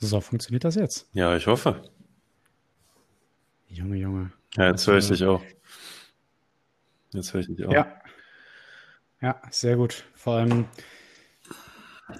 [0.00, 1.08] So funktioniert das jetzt.
[1.12, 1.82] Ja, ich hoffe.
[3.68, 4.32] Junge, Junge.
[4.56, 5.42] Ja, jetzt höre ich dich auch.
[7.12, 7.72] Jetzt höre ich dich auch.
[7.72, 8.00] Ja.
[9.20, 10.04] Ja, sehr gut.
[10.14, 10.66] Vor allem,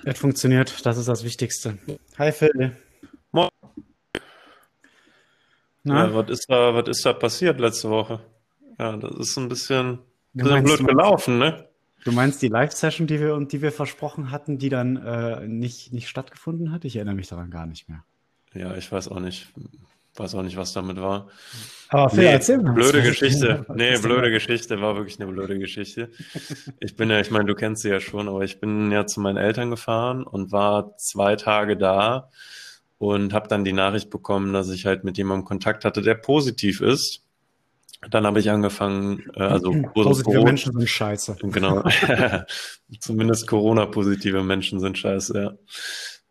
[0.04, 0.84] es funktioniert.
[0.84, 1.78] Das ist das Wichtigste.
[2.18, 2.76] Hi, Phil.
[3.32, 3.48] Moin.
[5.82, 6.06] Na?
[6.06, 8.20] Ja, was ist da, was ist da passiert letzte Woche?
[8.78, 10.00] Ja, das ist ein bisschen,
[10.34, 11.69] bisschen blöd gelaufen, ne?
[12.04, 15.92] Du meinst die Live-Session, die wir und die wir versprochen hatten, die dann äh, nicht,
[15.92, 16.84] nicht stattgefunden hat?
[16.84, 18.04] Ich erinnere mich daran gar nicht mehr.
[18.54, 19.48] Ja, ich weiß auch nicht,
[20.16, 21.28] weiß auch nicht, was damit war.
[21.88, 22.72] Aber Phil, erzähl mal.
[22.72, 23.64] blöde Geschichte.
[23.74, 24.30] Nee, blöde?
[24.30, 26.10] Geschichte, war wirklich eine blöde Geschichte.
[26.80, 29.20] Ich bin ja, ich meine, du kennst sie ja schon, aber ich bin ja zu
[29.20, 32.30] meinen Eltern gefahren und war zwei Tage da
[32.98, 36.80] und habe dann die Nachricht bekommen, dass ich halt mit jemandem Kontakt hatte, der positiv
[36.80, 37.24] ist.
[38.08, 41.36] Dann habe ich angefangen, äh, also Positive Corona- Menschen sind scheiße.
[41.42, 41.84] Genau.
[43.00, 45.52] Zumindest Corona-positive Menschen sind scheiße, ja.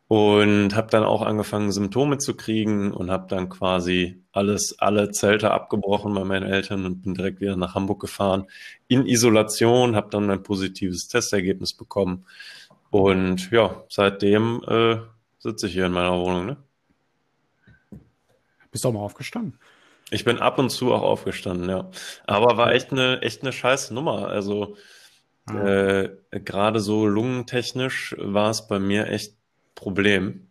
[0.08, 5.52] Und habe dann auch angefangen, Symptome zu kriegen und habe dann quasi alles, alle Zelte
[5.52, 8.48] abgebrochen bei meinen Eltern und bin direkt wieder nach Hamburg gefahren.
[8.88, 12.26] In Isolation, habe dann ein positives Testergebnis bekommen.
[12.90, 14.98] Und ja, seitdem äh,
[15.38, 16.48] sitze ich hier in meiner Wohnung.
[16.48, 16.58] Ne?
[18.72, 19.60] Bist du auch mal aufgestanden?
[20.12, 21.90] Ich bin ab und zu auch aufgestanden, ja.
[22.26, 24.28] Aber war echt eine, echt eine scheiß Nummer.
[24.28, 24.76] Also
[25.50, 26.02] Ja.
[26.02, 29.36] Äh, gerade so lungentechnisch war es bei mir echt
[29.76, 30.48] Problem.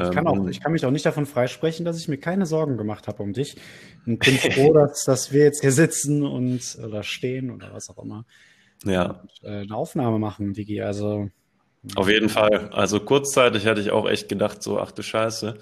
[0.00, 2.46] Ich kann, auch, Ähm, ich kann mich auch nicht davon freisprechen, dass ich mir keine
[2.46, 3.56] Sorgen gemacht habe um dich.
[4.06, 8.02] Und bin froh, dass, dass wir jetzt hier sitzen und oder stehen oder was auch
[8.02, 8.24] immer.
[8.84, 10.82] ja, Und, äh, eine Aufnahme machen, Digi.
[10.82, 11.30] Also
[11.94, 12.70] auf jeden Fall.
[12.72, 15.58] Also kurzzeitig hatte ich auch echt gedacht, so, ach du Scheiße,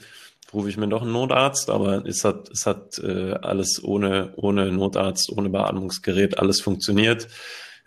[0.53, 4.73] rufe ich mir doch einen Notarzt, aber es hat, es hat äh, alles ohne, ohne
[4.73, 7.29] Notarzt, ohne Beatmungsgerät, alles funktioniert.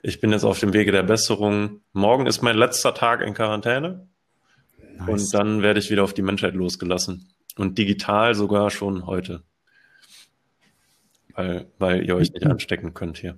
[0.01, 1.81] Ich bin jetzt auf dem Wege der Besserung.
[1.93, 4.07] Morgen ist mein letzter Tag in Quarantäne.
[4.97, 5.09] nice.
[5.09, 7.27] Und dann werde ich wieder auf die Menschheit losgelassen.
[7.57, 9.43] Und digital sogar schon heute.
[11.33, 13.37] Weil, weil ihr euch nicht anstecken könnt hier.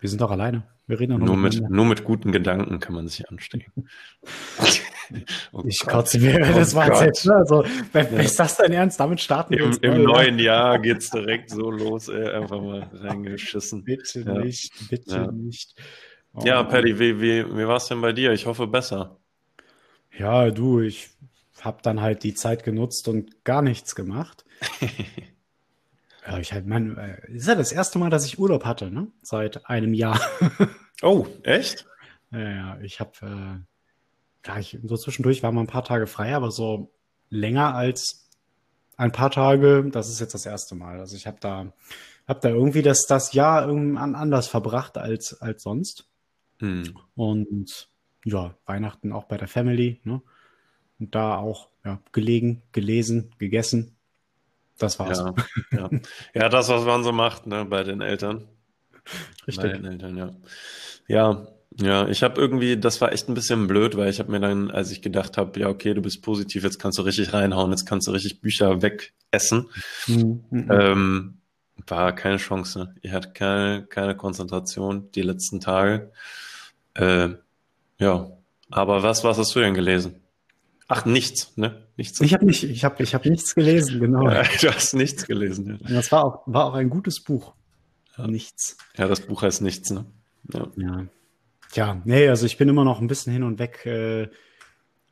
[0.00, 0.64] wir sind doch alleine.
[0.86, 1.76] Wir reden doch Nur mit, miteinander.
[1.76, 3.88] nur mit guten Gedanken kann man sich anstecken.
[5.52, 5.88] Oh Ich Gott.
[5.90, 7.34] kotze mir, Oh das war jetzt, ne?
[7.34, 8.98] Also, wenn, ist das dein Ernst?
[9.00, 12.28] Damit starten wir Im, Im neuen Jahr geht's direkt so los, ey.
[12.30, 13.84] Einfach mal reingeschissen.
[13.84, 14.34] Bitte Ja.
[14.34, 15.32] nicht, bitte Ja.
[15.32, 15.74] nicht.
[16.34, 16.62] Oh, Ja.
[16.62, 18.32] Paddy, wie, wie, wie war's denn bei dir?
[18.32, 19.16] Ich hoffe besser.
[20.16, 21.08] Ja, du, ich
[21.60, 24.44] habe dann halt die Zeit genutzt und gar nichts gemacht.
[26.26, 29.08] ja, ich halt, mein, äh, ist ja das erste Mal, dass ich Urlaub hatte, ne?
[29.22, 30.20] Seit einem Jahr.
[31.02, 31.86] Oh, echt?
[32.30, 33.64] ja, ja, ich habe, äh,
[34.42, 36.92] klar, ich, so zwischendurch war mal ein paar Tage frei, aber so
[37.28, 38.28] länger als
[38.96, 41.00] ein paar Tage, das ist jetzt das erste Mal.
[41.00, 41.72] Also ich habe da,
[42.26, 46.06] hab da irgendwie das, das Jahr irgendwann anders verbracht als, als sonst.
[46.58, 46.94] Hm.
[47.14, 47.88] Und
[48.24, 50.20] ja, Weihnachten auch bei der Family, ne?
[50.98, 53.96] Und da auch ja, gelegen, gelesen, gegessen.
[54.76, 55.18] Das war's.
[55.18, 55.34] Ja,
[55.70, 55.90] ja.
[56.34, 58.48] ja, das, was man so macht, ne, bei den Eltern.
[59.04, 59.72] Bei Richtig.
[59.72, 60.30] den Eltern, ja.
[61.08, 61.48] Ja,
[61.80, 64.70] ja, ich habe irgendwie, das war echt ein bisschen blöd, weil ich habe mir dann,
[64.70, 67.86] als ich gedacht habe, ja, okay, du bist positiv, jetzt kannst du richtig reinhauen, jetzt
[67.86, 69.66] kannst du richtig Bücher wegessen,
[70.06, 70.44] Mhm.
[70.50, 70.68] Mhm.
[70.70, 71.34] ähm,
[71.86, 72.94] war keine Chance.
[73.00, 76.12] Ich hatte keine, keine Konzentration die letzten Tage.
[76.94, 77.30] Äh,
[77.98, 78.30] ja,
[78.70, 80.16] aber was, was hast du denn gelesen?
[80.88, 81.86] Ach, nichts, ne?
[81.96, 82.20] Nichts.
[82.20, 84.28] Ich habe nicht, ich habe, ich habe nichts gelesen, genau.
[84.28, 85.94] Ja, du hast nichts gelesen, ja.
[85.94, 87.54] Das war auch, war auch ein gutes Buch.
[88.18, 88.26] Ja.
[88.26, 88.76] Nichts.
[88.96, 90.04] Ja, das Buch heißt nichts, ne?
[90.52, 90.66] Ja.
[90.76, 91.06] Ja.
[91.70, 93.86] Tja, nee, also ich bin immer noch ein bisschen hin und weg.
[93.86, 94.28] Äh,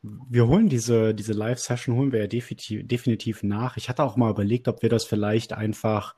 [0.01, 3.77] wir holen diese, diese Live-Session, holen wir ja definitiv, definitiv nach.
[3.77, 6.15] Ich hatte auch mal überlegt, ob wir das vielleicht einfach,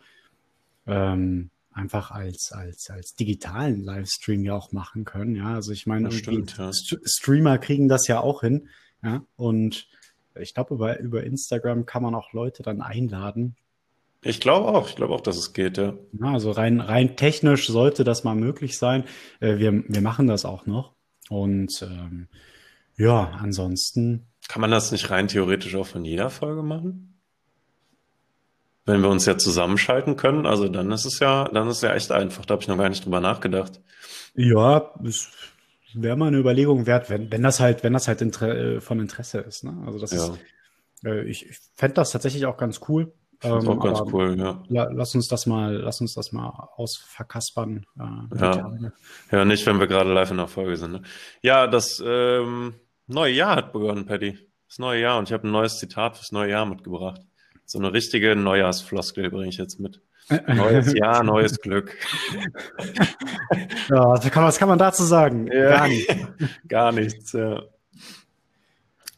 [0.88, 5.35] ähm, einfach als, als, als digitalen Livestream ja auch machen können.
[5.35, 6.72] Ja, also ich meine, stimmt, ja.
[6.74, 8.68] St Streamer kriegen das ja auch hin.
[9.03, 9.88] Ja, und
[10.40, 13.56] ich glaube, über, über Instagram kann man auch Leute dann einladen.
[14.23, 15.93] Ich glaube auch, ich glaube auch, dass es geht, ja.
[16.13, 19.05] Ja, also rein, rein technisch sollte das mal möglich sein.
[19.39, 20.95] Äh, wir, wir machen das auch noch.
[21.29, 22.27] Und ähm,
[22.97, 27.19] ja, ansonsten, Kann man das nicht rein theoretisch auch von jeder Folge machen?
[28.85, 31.95] Wenn wir uns ja zusammenschalten können, also dann ist es ja, dann ist es ja
[31.95, 32.45] echt einfach.
[32.45, 33.81] Da habe ich noch gar nicht drüber nachgedacht.
[34.35, 35.29] ja, es
[35.94, 39.00] wäre mal eine Überlegung wert, wenn, wenn das halt, wenn das halt Inter äh, von
[39.00, 39.63] Interesse ist.
[39.63, 39.83] Ne?
[39.85, 40.39] Also das Ja, ist,
[41.06, 43.13] äh, ich, ich fände das tatsächlich auch ganz cool.
[43.43, 44.63] Ähm, auch ganz aber cool, ja.
[44.69, 47.85] la, lass uns das mal, lass uns das mal ausverkaspern.
[47.99, 48.71] Äh, Ja.
[49.31, 50.91] Ja, nicht, wenn wir gerade live in der Folge sind.
[50.91, 51.01] Ne?
[51.41, 52.75] Ja, das ähm,
[53.07, 54.38] neue Jahr hat begonnen, Paddy.
[54.67, 57.21] Das neue Jahr und ich habe ein neues Zitat fürs neue Jahr mitgebracht.
[57.65, 60.01] So eine richtige Neujahrsfloskel bringe ich jetzt mit.
[60.47, 61.97] Neues Jahr, neues Glück.
[63.89, 65.47] Ja, was kann, man- was kann man dazu sagen?
[65.51, 65.69] Ja.
[65.77, 66.09] Gar nicht.
[66.67, 67.63] Gar nichts, ja.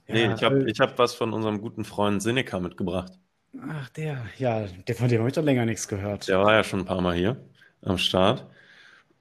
[0.07, 3.11] Nee, Ja, ich habe äh, ich hab was von unserem guten Freund Seneca mitgebracht.
[3.61, 6.27] Ach, der, ja, der, von dem habe ich doch länger nichts gehört.
[6.27, 7.37] Der war ja schon ein paar Mal hier
[7.81, 8.45] am Start.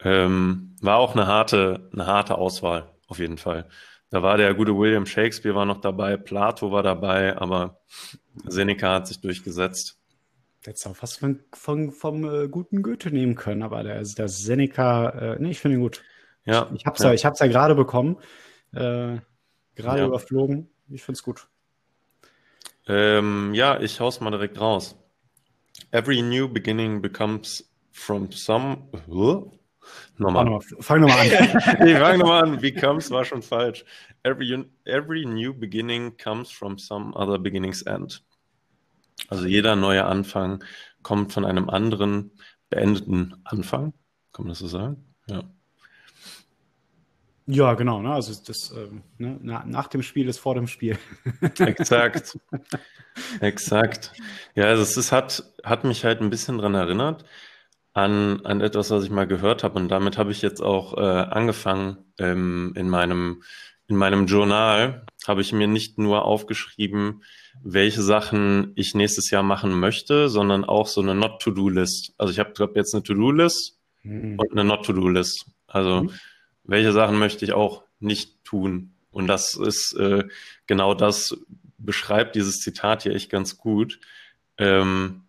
[0.04, 3.68] Ähm, war auch eine harte, eine harte Auswahl, auf jeden Fall.
[4.10, 7.80] Da war der gute William Shakespeare war noch dabei, Plato war dabei, aber
[8.46, 9.98] Seneca hat sich durchgesetzt.
[10.64, 15.08] Hättest auch was von, von, vom äh, guten Goethe nehmen können, aber der, der Seneca,
[15.34, 16.02] äh, nee, ich finde ihn gut.
[16.44, 17.06] Ja, Ich hab's ja.
[17.08, 18.18] ja, ich hab's ja gerade bekommen,
[18.72, 19.18] äh,
[19.74, 20.06] gerade Ja.
[20.06, 20.70] überflogen.
[20.88, 21.48] Ich find's gut.
[22.88, 24.96] Ähm, ja, ich hau's mal direkt raus.
[25.90, 28.88] Every new beginning becomes from some.
[29.08, 29.42] Huh?
[30.16, 30.60] Fang Nochmal.
[30.80, 31.28] fang nochmal an.
[31.86, 32.60] Ich fange nochmal an.
[32.60, 33.84] Becomes war schon falsch.
[34.22, 38.22] Every, every new beginning comes from some other beginning's end.
[39.28, 40.62] Also jeder neue Anfang
[41.02, 42.30] kommt von einem anderen
[42.70, 43.92] beendeten Anfang.
[44.32, 45.04] Kann man das so sagen?
[45.26, 45.42] Ja.
[47.46, 48.12] Ja, genau, ne?
[48.12, 49.38] Also das, ähm, ne?
[49.42, 50.98] Na, nach dem Spiel ist vor dem Spiel.
[51.58, 52.38] Exakt.
[53.40, 54.12] Exakt.
[54.54, 57.24] Ja, also es ist, hat, hat mich halt ein bisschen dran erinnert
[57.94, 59.78] an, an etwas, was ich mal gehört habe.
[59.78, 61.98] Und damit habe ich jetzt auch äh, angefangen.
[62.18, 63.42] Ähm, in meinem,
[63.86, 67.22] in meinem Journal habe ich mir nicht nur aufgeschrieben,
[67.62, 72.14] welche Sachen ich nächstes Jahr machen möchte, sondern auch so eine Not-to-Do-List.
[72.18, 74.36] Also ich habe hab jetzt eine To-Do-List Mhm.
[74.38, 75.46] und eine Not-to-Do-List.
[75.68, 76.10] Also Mhm.
[76.64, 78.94] Welche Sachen möchte ich auch nicht tun?
[79.10, 80.24] Und das ist äh,
[80.66, 81.36] genau das
[81.78, 84.00] beschreibt dieses Zitat hier echt ganz gut,
[84.58, 85.24] ähm,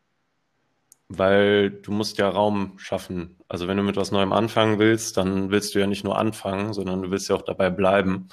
[1.09, 3.37] weil du musst ja Raum schaffen.
[3.47, 6.73] Also wenn du mit was Neuem anfangen willst, dann willst du ja nicht nur anfangen,
[6.73, 8.29] sondern du willst ja auch dabei bleiben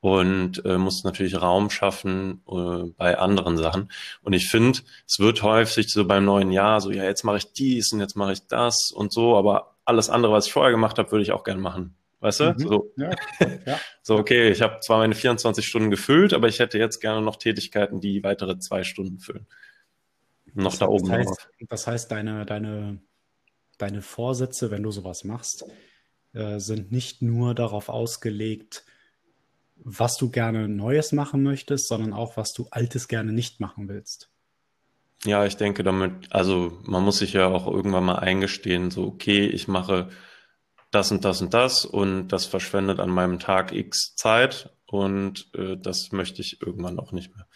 [0.00, 3.90] und äh, musst natürlich Raum schaffen äh, bei anderen Sachen.
[4.22, 7.52] Und ich finde, es wird häufig so beim neuen Jahr so, ja, jetzt mache ich
[7.52, 10.98] dies und jetzt mache ich das und so, aber alles andere, was ich vorher gemacht
[10.98, 11.94] habe, würde ich auch gerne machen.
[12.22, 12.52] Weißt du?
[12.52, 12.58] Mhm.
[12.58, 13.10] So, Ja,
[13.66, 13.80] ja.
[14.02, 17.36] so, okay, ich habe zwar meine 24 Stunden gefüllt, aber ich hätte jetzt gerne noch
[17.36, 19.46] Tätigkeiten, die weitere zwei Stunden füllen.
[20.54, 21.48] Noch Das- da oben das heißt, drauf.
[21.68, 23.00] Das heißt, deine, deine,
[23.78, 25.64] deine Vorsätze, wenn du sowas machst,
[26.32, 28.84] äh, sind nicht nur darauf ausgelegt,
[29.84, 34.30] was du gerne Neues machen möchtest, sondern auch, was du Altes gerne nicht machen willst.
[35.24, 39.46] Ja, ich denke damit, also man muss sich ja auch irgendwann mal eingestehen, so, okay,
[39.46, 40.10] ich mache
[40.92, 45.76] das und das und das und das verschwendet an meinem Tag X Zeit und äh,
[45.76, 47.48] das möchte ich irgendwann auch nicht mehr.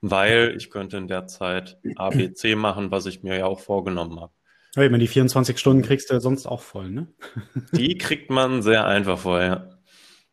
[0.00, 3.60] Weil ich könnte in der Zeit A, B, C machen, was ich mir ja auch
[3.60, 4.32] vorgenommen habe.
[4.76, 7.08] Ja, ich meine, die 24 Stunden kriegst du ja sonst auch voll, ne?
[7.72, 9.78] Die kriegt man sehr einfach vorher.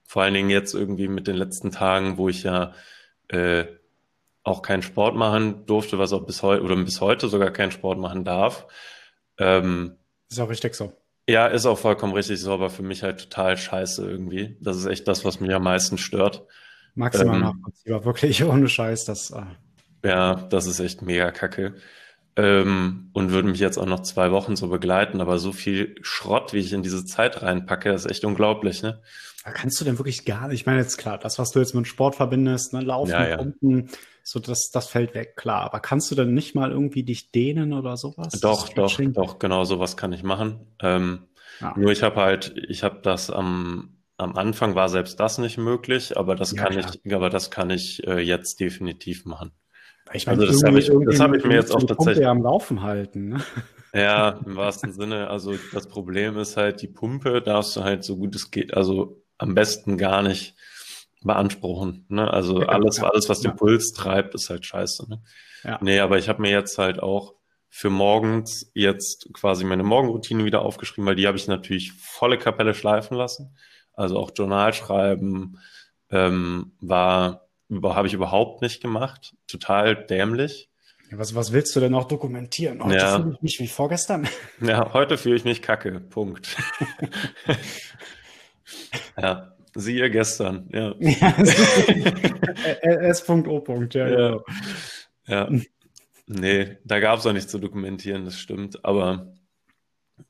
[0.03, 2.73] Vor allen Dingen jetzt irgendwie mit den letzten Tagen, wo ich ja
[3.27, 3.65] äh,
[4.43, 7.99] auch keinen Sport machen durfte, was auch bis heute oder bis heute sogar keinen Sport
[7.99, 8.67] machen darf.
[9.37, 9.97] Ähm,
[10.29, 10.91] Ist auch richtig so.
[11.31, 14.57] Ja, ist auch vollkommen richtig, ist aber für mich halt total scheiße irgendwie.
[14.61, 16.45] Das ist echt das, was mich am meisten stört.
[16.95, 19.05] Maximal Ähm, nachvollziehbar, wirklich ohne Scheiß.
[19.05, 21.75] Das, äh, Ja, das ist echt mega kacke.
[22.35, 26.53] Ähm, und würde mich jetzt auch noch zwei Wochen so begleiten, aber so viel Schrott,
[26.53, 29.01] wie ich in diese Zeit reinpacke, ist echt unglaublich, ne?
[29.43, 30.61] da kannst du denn wirklich gar nicht.
[30.61, 33.37] Ich meine, jetzt klar, das, was du jetzt mit Sport verbindest, ne, Laufen, Ja, ja.
[33.37, 33.89] Pumpen,
[34.23, 35.61] so das, das fällt weg, klar.
[35.63, 38.39] Aber kannst du denn nicht mal irgendwie dich dehnen oder sowas?
[38.41, 40.59] Doch, doch, doch, genau sowas kann ich machen.
[40.81, 41.27] Ähm,
[41.59, 41.73] Ja.
[41.77, 46.17] nur ich habe halt, ich habe das am, am Anfang war selbst das nicht möglich,
[46.17, 46.91] aber das Ja, kann klar.
[47.03, 49.51] ich, aber das kann ich äh, jetzt definitiv machen.
[50.13, 52.31] Ich Also das irgendwie- hab ich- das hab ich mir jetzt auch Pumpe tatsächlich- ja
[52.31, 53.29] am Laufen halten.
[53.29, 53.41] Ne?
[53.93, 55.29] Ja, im wahrsten Sinne.
[55.29, 59.21] Also das Problem ist halt, die Pumpe darfst du halt so gut es geht, also
[59.37, 60.55] am besten gar nicht
[61.23, 62.05] beanspruchen.
[62.09, 62.31] Ne?
[62.31, 63.57] Also Ja, alles, ja, alles, was den ja.
[63.57, 65.09] Puls treibt, ist halt scheiße.
[65.09, 65.21] Ne?
[65.63, 65.77] Ja.
[65.81, 67.35] Nee, aber ich habe mir jetzt halt auch
[67.69, 72.73] für morgens jetzt quasi meine Morgenroutine wieder aufgeschrieben, weil die habe ich natürlich volle Kapelle
[72.73, 73.55] schleifen lassen.
[73.93, 75.59] Also auch Journal schreiben
[76.09, 79.35] ähm, war, habe ich überhaupt nicht gemacht.
[79.47, 80.69] Total dämlich.
[81.11, 82.83] Ja, was, was willst du denn noch dokumentieren?
[82.83, 83.17] Heute Ja.
[83.19, 84.27] fühle ich mich wie vorgestern.
[84.61, 85.99] Ja, heute fühle ich mich kacke.
[85.99, 86.57] Punkt.
[89.17, 90.69] ja, siehe gestern.
[90.73, 90.91] Ja,
[92.81, 93.35] S.O.
[93.93, 94.07] Ja, Ja.
[94.07, 94.43] genau.
[95.27, 95.49] ja.
[96.27, 98.85] Nee, da gab es auch nichts zu dokumentieren, das stimmt.
[98.85, 99.33] Aber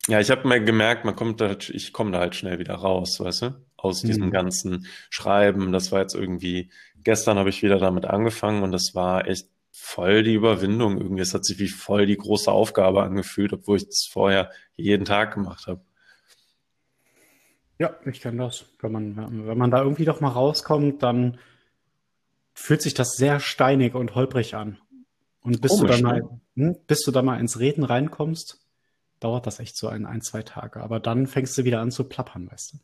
[0.08, 3.20] ja, ich habe mir gemerkt, man kommt da, ich komme da halt schnell wieder raus,
[3.20, 3.52] weißt du?
[3.78, 4.32] Aus diesem Mhm.
[4.32, 5.72] ganzen Schreiben.
[5.72, 6.72] Das war jetzt irgendwie,
[7.04, 11.22] gestern habe ich wieder damit angefangen und das war echt voll die Überwindung irgendwie.
[11.22, 15.34] Es hat sich wie voll die große Aufgabe angefühlt, obwohl ich das vorher jeden Tag
[15.36, 15.82] gemacht habe.
[17.82, 18.66] Ja, ich kenne das.
[18.80, 21.40] Wenn man, wenn man da irgendwie doch mal rauskommt, dann
[22.54, 24.78] fühlt sich das sehr steinig und holprig an.
[25.42, 26.22] Und bis Komisch, du dann ne?
[26.22, 28.64] mal, hm, bis du dann mal ins Reden reinkommst,
[29.20, 30.82] dauert das echt so ein, ein, zwei Tage.
[30.84, 32.78] Aber dann fängst du wieder an zu plappern, weißt du.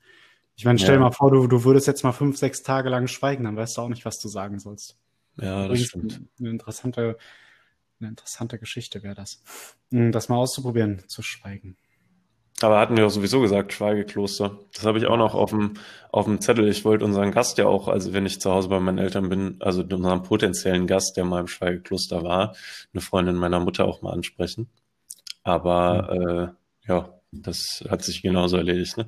[0.55, 0.97] Ich meine, stell Ja.
[0.97, 3.77] dir mal vor, du, du würdest jetzt mal fünf, sechs Tage lang schweigen, dann weißt
[3.77, 4.97] du auch nicht, was du sagen sollst.
[5.35, 6.21] Ja, das stimmt.
[6.39, 7.19] Eine interessante,
[7.99, 9.43] eine interessante Geschichte wäre das.
[9.91, 11.77] Hm, das mal auszuprobieren, zu schweigen.
[12.61, 14.57] Aber hatten wir auch sowieso gesagt, Schweigekloster.
[14.73, 15.75] Das habe ich auch noch auf dem,
[16.11, 16.67] auf dem Zettel.
[16.67, 19.57] Ich wollte unseren Gast ja auch, also wenn ich zu Hause bei meinen Eltern bin,
[19.59, 22.55] also unseren potenziellen Gast, der mal im Schweigekloster war,
[22.93, 24.69] eine Freundin meiner Mutter auch mal ansprechen.
[25.43, 28.97] Aber äh, ja, das hat sich genauso erledigt.
[28.97, 29.07] Ne?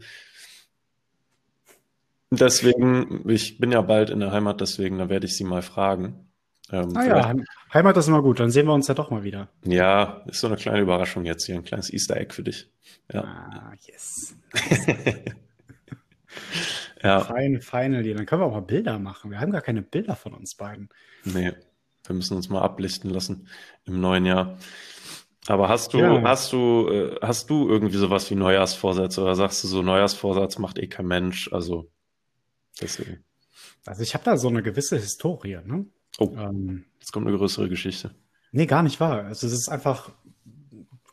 [2.31, 6.28] Deswegen, ich bin ja bald in der Heimat, deswegen, da werde ich sie mal fragen.
[6.71, 7.33] Ähm, ah ja,
[7.73, 9.49] Heimat ist immer gut, dann sehen wir uns ja doch mal wieder.
[9.63, 12.69] Ja, ist so eine kleine Überraschung jetzt hier, ein kleines Easter Egg für dich.
[13.11, 13.23] Ja.
[13.23, 14.35] Ah, yes.
[17.03, 17.21] ja.
[17.21, 19.31] Fein, feine, dann können wir auch mal Bilder machen.
[19.31, 20.89] Wir haben gar keine Bilder von uns beiden.
[21.23, 21.53] Nee,
[22.05, 23.47] wir müssen uns mal ablichten lassen
[23.85, 24.57] im neuen Jahr.
[25.47, 26.21] Aber hast du, ja.
[26.21, 30.77] hast du, äh, hast du irgendwie sowas wie Neujahrsvorsätze oder sagst du so, Neujahrsvorsatz macht
[30.77, 31.51] eh kein Mensch?
[31.51, 31.89] Also
[32.79, 33.23] deswegen.
[33.85, 35.87] Also ich habe da so eine gewisse Historie, ne?
[36.19, 38.11] Oh, ähm, jetzt kommt eine größere Geschichte.
[38.51, 39.23] Nee, gar nicht wahr.
[39.25, 40.11] Also es ist einfach,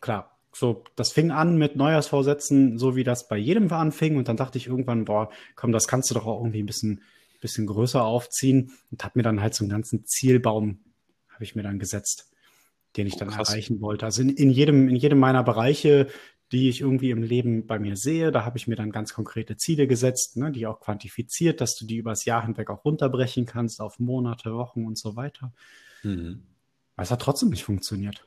[0.00, 4.16] klar, so, das fing an mit Neujahrsvorsätzen, so wie das bei jedem anfing.
[4.16, 7.02] Und dann dachte ich irgendwann, boah, komm, das kannst du doch auch irgendwie ein bisschen,
[7.40, 8.72] bisschen größer aufziehen.
[8.90, 10.80] Und habe mir dann halt so einen ganzen Zielbaum,
[11.28, 12.32] habe ich mir dann gesetzt,
[12.96, 14.06] den ich oh, dann erreichen wollte.
[14.06, 16.08] Also in, in, jedem, in jedem meiner Bereiche,
[16.52, 19.56] die ich irgendwie im Leben bei mir sehe, da habe ich mir dann ganz konkrete
[19.56, 23.80] Ziele gesetzt, ne, die auch quantifiziert, dass du die übers Jahr hinweg auch runterbrechen kannst
[23.80, 25.52] auf Monate, Wochen und so weiter.
[26.02, 26.42] Mhm.
[26.94, 28.26] Aber es hat trotzdem nicht funktioniert.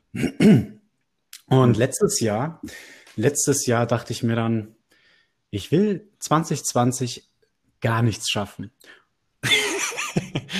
[1.46, 2.60] Und letztes Jahr,
[3.16, 4.76] letztes Jahr dachte ich mir dann,
[5.50, 7.28] ich will 2020
[7.80, 8.70] gar nichts schaffen.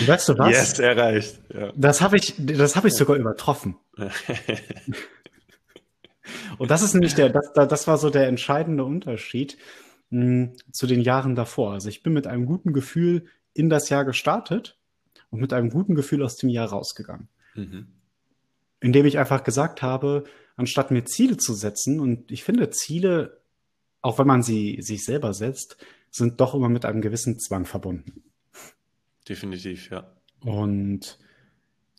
[0.07, 0.51] weißt du was?
[0.51, 1.41] Yes, erreicht.
[1.55, 1.73] Ja.
[1.77, 3.77] Das habe ich, das habe ich sogar übertroffen.
[6.61, 9.57] Und das ist nämlich der, das, das war so der entscheidende Unterschied
[10.11, 11.73] mh, hm, zu den Jahren davor.
[11.73, 13.25] Also ich bin mit einem guten Gefühl
[13.55, 14.77] in das Jahr gestartet
[15.31, 17.29] und mit einem guten Gefühl aus dem Jahr rausgegangen.
[17.55, 17.87] Mhm.
[18.79, 20.25] Indem ich einfach gesagt habe,
[20.57, 21.99] anstatt mir Ziele zu setzen.
[21.99, 23.41] Und ich finde, Ziele,
[24.03, 25.79] auch wenn man sie sich selber setzt,
[26.11, 28.23] sind doch immer mit einem gewissen Zwang verbunden.
[29.27, 30.13] Definitiv, ja.
[30.41, 31.19] Und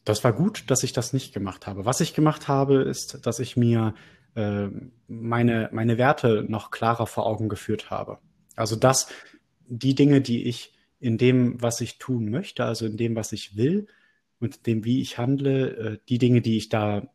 [0.05, 1.85] das war gut, dass ich das nicht gemacht habe.
[1.85, 3.95] Was ich gemacht habe, ist, dass ich mir
[4.35, 4.67] äh,
[5.07, 8.19] meine, meine Werte noch klarer vor Augen geführt habe.
[8.55, 9.07] Also dass
[9.67, 13.57] die Dinge, die ich in dem, was ich tun möchte, also in dem, was ich
[13.57, 13.87] will
[14.39, 17.07] und dem, wie ich handle, äh, die Dinge, die ich da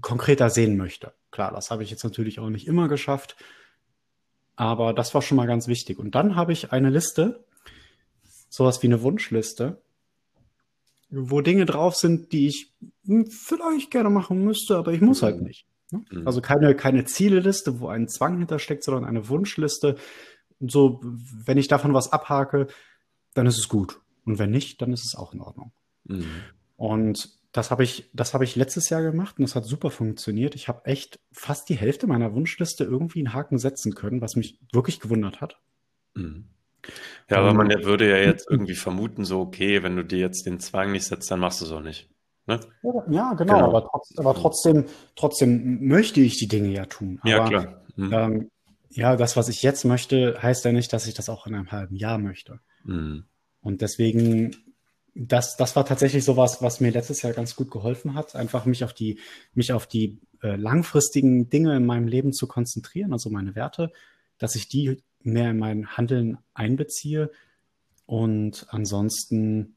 [0.00, 1.12] konkreter sehen möchte.
[1.30, 3.36] Klar, das habe ich jetzt natürlich auch nicht immer geschafft,
[4.56, 5.98] aber das war schon mal ganz wichtig.
[5.98, 7.44] Und dann habe ich eine Liste,
[8.48, 9.80] sowas wie eine Wunschliste,
[11.08, 12.72] wo Dinge drauf sind, die ich
[13.06, 15.66] hm, vielleicht gerne machen müsste, aber ich muss halt nicht.
[15.92, 16.26] Mhm.
[16.26, 19.96] Also keine, keine Zieleliste, wo ein Zwang hintersteckt, sondern eine Wunschliste.
[20.60, 22.68] So, wenn ich davon was abhake,
[23.34, 24.00] dann ist es gut.
[24.24, 25.72] Und wenn nicht, dann ist es auch in Ordnung.
[26.04, 26.26] Mhm.
[26.76, 30.54] Und das habe ich, das habe ich letztes Jahr gemacht und das hat super funktioniert.
[30.54, 34.58] Ich habe echt fast die Hälfte meiner Wunschliste irgendwie einen Haken setzen können, was mich
[34.72, 35.60] wirklich gewundert hat.
[36.14, 36.46] Mhm.
[37.30, 40.58] Ja, aber man würde ja jetzt irgendwie vermuten, so, okay, wenn du dir jetzt den
[40.58, 42.08] Zwang nicht setzt, dann machst du es auch nicht.
[42.46, 42.60] Ne?
[42.82, 43.68] Ja, genau, genau.
[43.68, 44.84] Aber, trotz, aber, trotzdem,
[45.16, 47.18] trotzdem möchte ich die Dinge ja tun.
[47.22, 47.82] Aber, ja, klar.
[47.96, 48.12] Mhm.
[48.12, 48.50] Ähm,
[48.90, 51.70] ja, das, was ich jetzt möchte, heißt ja nicht, dass ich das auch in einem
[51.70, 52.60] halben Jahr möchte.
[52.84, 53.24] Mhm.
[53.60, 54.56] Und deswegen
[55.14, 58.82] das, das war tatsächlich sowas, was mir letztes Jahr ganz gut geholfen hat, einfach mich
[58.84, 59.18] auf die,
[59.54, 63.92] mich auf die äh, langfristigen Dinge in meinem Leben zu konzentrieren, also meine Werte,
[64.38, 67.30] dass ich die mehr in mein Handeln einbeziehe.
[68.06, 69.76] Und ansonsten,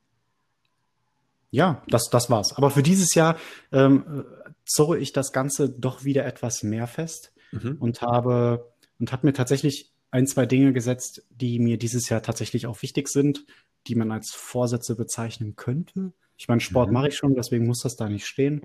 [1.55, 2.53] ja, das, das war's.
[2.53, 3.38] Aber für dieses Jahr
[3.71, 4.25] ähm,
[4.65, 7.77] zurre ich das Ganze doch wieder etwas mehr fest mhm.
[7.79, 12.67] und habe und habe mir tatsächlich ein, zwei Dinge gesetzt, die mir dieses Jahr tatsächlich
[12.67, 13.45] auch wichtig sind,
[13.88, 16.13] die man als Vorsätze bezeichnen könnte.
[16.38, 16.93] Ich meine, Sport mhm.
[16.93, 18.62] mache ich schon, deswegen muss das da nicht stehen.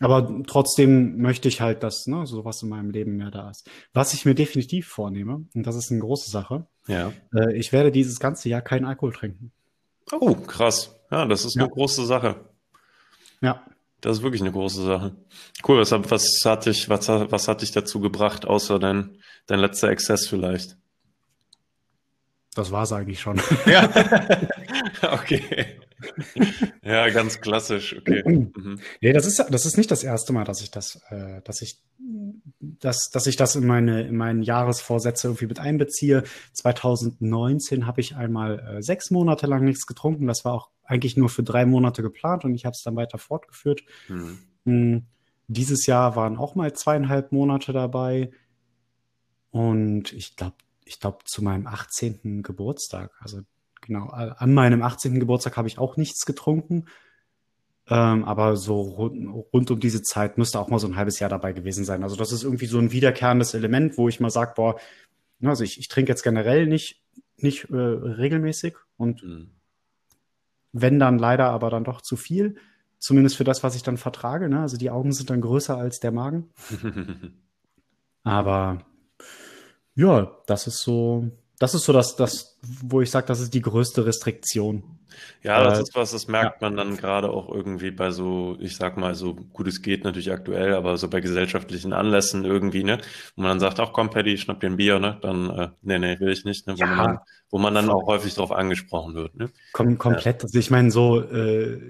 [0.00, 3.68] Aber trotzdem möchte ich halt, dass ne, sowas in meinem Leben mehr da ist.
[3.92, 7.12] Was ich mir definitiv vornehme, und das ist eine große Sache, ja.
[7.34, 9.52] Äh, ich werde dieses ganze Jahr keinen Alkohol trinken.
[10.12, 10.93] Oh, krass.
[11.10, 11.62] Ja, das ist ja.
[11.62, 12.36] eine große Sache.
[13.40, 13.62] Ja.
[14.00, 15.16] Das ist wirklich eine große Sache.
[15.66, 19.88] Cool, was, was, hat, dich, was, was hat dich dazu gebracht, außer dein, dein letzter
[19.88, 20.76] Exzess vielleicht?
[22.54, 23.40] Das war es eigentlich schon.
[23.66, 23.90] Ja.
[25.12, 25.78] okay.
[26.82, 27.96] ja, ganz klassisch.
[27.98, 28.22] Okay.
[28.54, 28.80] Mhm.
[29.00, 31.78] Nee, das ist das ist nicht das erste Mal, dass ich das, äh, dass ich,
[32.80, 36.24] dass, dass ich das in meine in meinen Jahresvorsätze irgendwie mit einbeziehe.
[36.52, 40.26] 2019 habe ich einmal äh, sechs Monate lang nichts getrunken.
[40.26, 43.18] Das war auch eigentlich nur für drei Monate geplant und ich habe es dann weiter
[43.18, 43.82] fortgeführt.
[44.08, 44.38] Mhm.
[44.64, 45.06] Mhm.
[45.46, 48.30] Dieses Jahr waren auch mal zweieinhalb Monate dabei.
[49.50, 52.42] Und ich glaube, ich glaube, zu meinem 18.
[52.42, 53.40] Geburtstag, also
[53.80, 54.08] genau.
[54.08, 55.20] An meinem 18.
[55.20, 56.86] Geburtstag habe ich auch nichts getrunken.
[57.88, 61.28] Ähm, aber so rund, rund, um diese Zeit müsste auch mal so ein halbes Jahr
[61.28, 62.02] dabei gewesen sein.
[62.02, 64.76] Also das ist irgendwie so ein wiederkehrendes Element, wo ich mal sage, boah,
[65.42, 67.02] also ich, ich trinke jetzt generell nicht,
[67.36, 69.50] nicht äh, regelmäßig und mhm.
[70.72, 72.56] wenn dann leider aber dann doch zu viel,
[72.98, 74.48] zumindest für das, was ich dann vertrage.
[74.48, 74.60] Ne?
[74.60, 76.48] Also die Augen sind dann größer als der Magen.
[78.22, 78.78] aber
[79.94, 83.62] ja, das ist so, das ist so das, das wo ich sage, das ist die
[83.62, 84.98] größte Restriktion.
[85.42, 86.68] Ja, das äh, ist was, das merkt ja.
[86.68, 90.32] man dann gerade auch irgendwie bei so, ich sag mal, so gut es geht natürlich
[90.32, 92.98] aktuell, aber so bei gesellschaftlichen Anlässen irgendwie, ne,
[93.36, 95.98] wo man dann sagt, ach komm, Paddy, schnapp dir ein Bier, ne, dann, äh, nee,
[95.98, 96.86] nee, will ich nicht, ne, wo, ja.
[96.86, 97.18] man, dann,
[97.50, 99.50] wo man dann auch häufig darauf angesprochen wird, ne.
[99.72, 100.44] Kom komplett, ja.
[100.44, 101.80] also ich meine, so äh,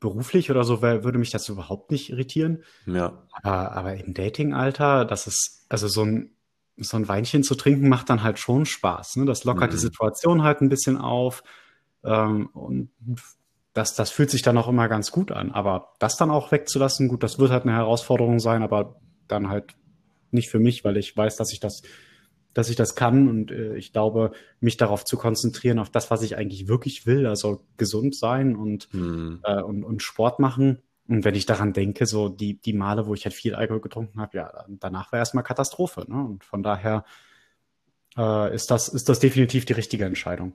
[0.00, 2.62] beruflich oder so würde mich das überhaupt nicht irritieren.
[2.86, 3.22] Ja.
[3.30, 6.30] Aber, aber im Dating-Alter, das ist, also so ein
[6.80, 9.16] so ein Weinchen zu trinken macht dann halt schon Spaß.
[9.16, 9.24] Ne?
[9.24, 9.74] Das lockert mhm.
[9.74, 11.42] die Situation halt ein bisschen auf.
[12.04, 12.90] Ähm, und
[13.72, 15.52] das, das fühlt sich dann auch immer ganz gut an.
[15.52, 19.74] Aber das dann auch wegzulassen, gut, das wird halt eine Herausforderung sein, aber dann halt
[20.30, 21.82] nicht für mich, weil ich weiß, dass ich das,
[22.54, 26.22] dass ich das kann und äh, ich glaube, mich darauf zu konzentrieren, auf das, was
[26.22, 29.40] ich eigentlich wirklich will, also gesund sein und, mhm.
[29.44, 33.14] äh, und, und Sport machen, und wenn ich daran denke, so die, die Male, wo
[33.14, 36.04] ich halt viel Alkohol getrunken habe, ja, danach war erstmal Katastrophe.
[36.06, 36.16] Ne?
[36.16, 37.04] Und von daher
[38.18, 40.52] äh, ist, das, ist das definitiv die richtige Entscheidung.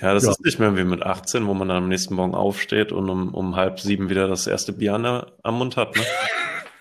[0.00, 0.30] Ja, das ja.
[0.30, 3.34] ist nicht mehr wie mit 18, wo man dann am nächsten Morgen aufsteht und um,
[3.34, 4.94] um halb sieben wieder das erste Bier
[5.42, 5.96] am Mund hat.
[5.96, 6.02] Ne?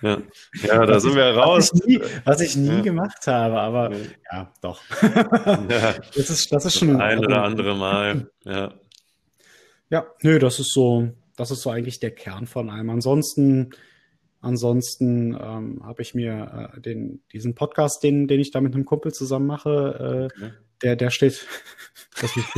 [0.03, 0.17] Ja,
[0.63, 1.69] ja da was sind wir raus.
[1.71, 2.81] Was ich nie, was ich nie ja.
[2.81, 3.99] gemacht habe, aber ja,
[4.31, 4.81] ja doch.
[6.15, 8.27] Das ist, das ist schon ein oder andere Mal.
[8.43, 8.73] Ja.
[9.91, 12.89] Ja, nö, das ist so, das ist so eigentlich der Kern von allem.
[12.91, 13.71] Ansonsten,
[14.41, 18.85] ansonsten ähm, habe ich mir äh, den, diesen Podcast, den, den ich da mit einem
[18.85, 20.53] Kumpel zusammen mache, äh, okay.
[20.83, 21.47] der, der steht.
[22.21, 22.55] das ist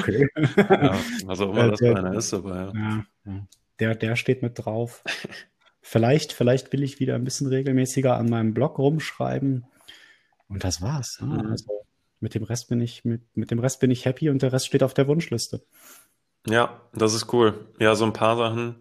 [0.00, 0.28] okay.
[0.56, 3.04] Ja, auch immer äh, das einer ist, aber ja.
[3.24, 3.46] ja.
[3.78, 5.04] Der, der steht mit drauf.
[5.80, 9.64] Vielleicht, vielleicht will ich wieder ein bisschen regelmäßiger an meinem Blog rumschreiben.
[10.48, 11.20] Und das war's.
[11.20, 11.28] Ne?
[11.28, 11.50] Mhm.
[11.52, 11.84] Also
[12.18, 14.66] mit dem Rest bin ich, mit, mit dem Rest bin ich happy und der Rest
[14.66, 15.64] steht auf der Wunschliste.
[16.48, 17.66] Ja, das ist cool.
[17.78, 18.76] Ja, so ein paar Sachen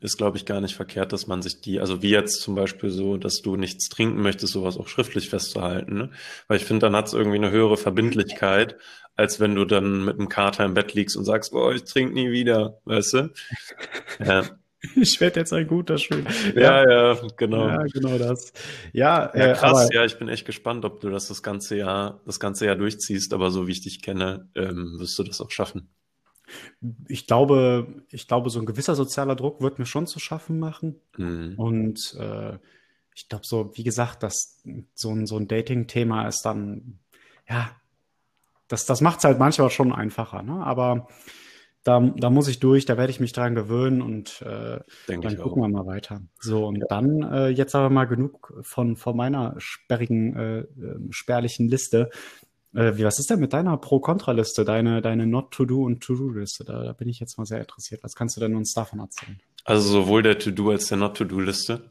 [0.00, 2.90] ist, glaube ich, gar nicht verkehrt, dass man sich die, also wie jetzt zum Beispiel
[2.90, 5.94] so, dass du nichts trinken möchtest, sowas auch schriftlich festzuhalten.
[5.94, 6.10] Ne?
[6.48, 8.76] Weil ich finde, dann hat es irgendwie eine höhere Verbindlichkeit,
[9.16, 12.14] als wenn du dann mit einem Kater im Bett liegst und sagst, oh, ich trinke
[12.14, 13.32] nie wieder, weißt du?
[14.24, 14.44] Ja.
[14.96, 16.28] Ich werde jetzt ein guter Schüler.
[16.56, 17.68] Ja, ja, genau.
[17.68, 18.52] Ja, genau das.
[18.92, 19.84] Ja, ja äh, krass.
[19.84, 22.74] Aber, ja, ich bin echt gespannt, ob du das das ganze Jahr, das ganze Jahr
[22.74, 23.32] durchziehst.
[23.32, 25.88] Aber so wie ich dich kenne, ähm, wirst du das auch schaffen.
[27.08, 31.00] Ich glaube, ich glaube, so ein gewisser sozialer Druck wird mir schon zu schaffen machen.
[31.16, 31.54] Mhm.
[31.56, 32.58] Und äh,
[33.14, 34.62] ich glaube, so, wie gesagt, dass
[34.94, 36.98] so ein, so ein Dating-Thema ist dann,
[37.48, 37.70] ja,
[38.68, 40.64] das, das macht es halt manchmal schon einfacher, ne?
[40.64, 41.08] Aber
[41.84, 44.78] da, da muss ich durch, da werde ich mich dran gewöhnen und äh,
[45.08, 45.66] dann gucken auch.
[45.66, 46.22] wir mal weiter.
[46.38, 46.86] So, und ja.
[46.88, 52.10] dann äh, jetzt aber mal genug von, von meiner sperrigen, äh, ähm, spärlichen Liste.
[52.74, 56.64] Äh, wie, was ist denn mit deiner Pro-Kontra-Liste, deine, deine Not-to-Do und To-Do-Liste?
[56.64, 58.02] Da, da bin ich jetzt mal sehr interessiert.
[58.02, 59.38] Was kannst du denn uns davon erzählen?
[59.64, 61.82] Also sowohl der To-Do als der Not-to-Do-Liste.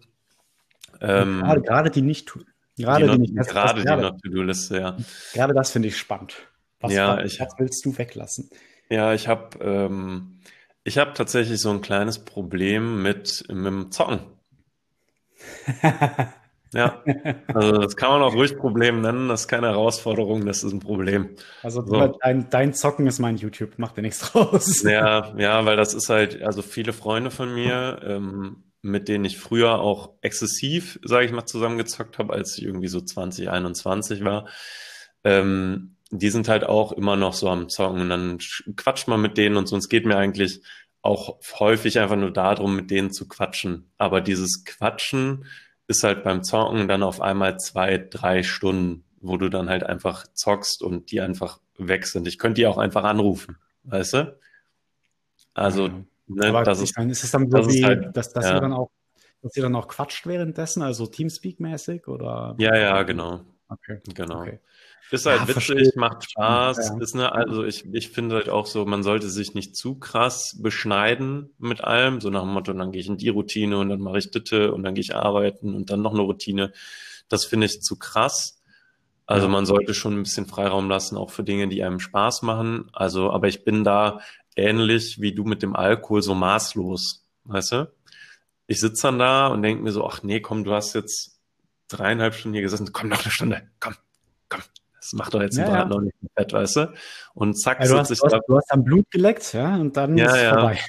[1.02, 2.32] Ähm, gerade, gerade die nicht
[2.78, 4.98] Gerade die, die, gerade die Not-to-Do-Liste, ja.
[5.34, 6.36] Gerade das finde ich spannend.
[6.80, 8.50] Was, ja, was, ich, was willst du weglassen?
[8.90, 10.40] Ja, ich habe ähm,
[10.84, 14.22] ich hab tatsächlich so ein kleines Problem mit, mit dem Zocken.
[16.74, 17.04] Ja,
[17.54, 19.28] also das kann man auch ruhig Problem nennen.
[19.28, 21.36] Das ist keine Herausforderung, das ist ein Problem.
[21.64, 22.18] Also so.
[22.22, 24.84] dein, dein Zocken ist mein YouTube, macht dir nichts raus.
[24.84, 29.38] Ja, ja, weil das ist halt, also viele Freunde von mir, ähm, mit denen ich
[29.38, 34.48] früher auch exzessiv, sage ich mal, zusammengezockt habe, als ich irgendwie so 2021 war,
[35.24, 38.40] ähm, die sind halt auch immer noch so am Zocken und dann
[38.76, 39.76] quatscht man mit denen und so.
[39.76, 40.62] Und es geht mir eigentlich
[41.02, 43.92] auch häufig einfach nur darum, mit denen zu quatschen.
[43.98, 45.46] Aber dieses Quatschen
[45.92, 50.26] ist halt beim Zocken dann auf einmal zwei, drei Stunden, wo du dann halt einfach
[50.34, 52.28] zockst und die einfach weg sind.
[52.28, 54.40] Ich könnte die auch einfach anrufen, weißt du?
[55.54, 56.04] Also, ja.
[56.28, 58.56] ne, Aber das ist, meine, ist es dann so das wie, halt, dass, dass ja.
[58.56, 58.90] ihr dann auch,
[59.42, 62.56] dass ihr dann auch quatscht währenddessen, also Teamspeak-mäßig oder?
[62.58, 63.42] Ja, ja, genau.
[63.72, 64.02] Okay.
[64.14, 64.42] Genau.
[64.42, 64.60] Okay.
[65.12, 65.92] Ist halt ja, witzig, verstehe.
[65.96, 66.78] macht Spaß.
[66.78, 66.98] Ja.
[67.00, 70.58] Ist ne, also ich, ich finde halt auch so, man sollte sich nicht zu krass
[70.62, 72.22] beschneiden mit allem.
[72.22, 74.74] So nach dem Motto, dann gehe ich in die Routine und dann mache ich Ditte
[74.74, 76.72] und dann gehe ich arbeiten und dann noch eine Routine.
[77.28, 78.62] Das finde ich zu krass.
[79.26, 79.52] Also ja.
[79.52, 82.90] man sollte schon ein bisschen Freiraum lassen, auch für Dinge, die einem Spaß machen.
[82.92, 84.20] Also, aber ich bin da
[84.56, 87.94] ähnlich wie du mit dem Alkohol so maßlos, weißt du?
[88.68, 91.41] Ich sitze dann da und denke mir so, ach nee, komm, du hast jetzt
[91.92, 93.96] dreieinhalb Stunden hier gesessen, komm noch eine Stunde, komm,
[94.50, 94.62] komm,
[95.00, 95.86] Das macht doch jetzt ein ja, Brat ja.
[95.90, 96.94] noch nicht fett, weißt du?
[97.34, 100.18] Und zack, also du, hast, du, hast, du hast dann Blut geleckt, ja, und dann
[100.18, 100.54] ja, ist es ja.
[100.54, 100.80] vorbei.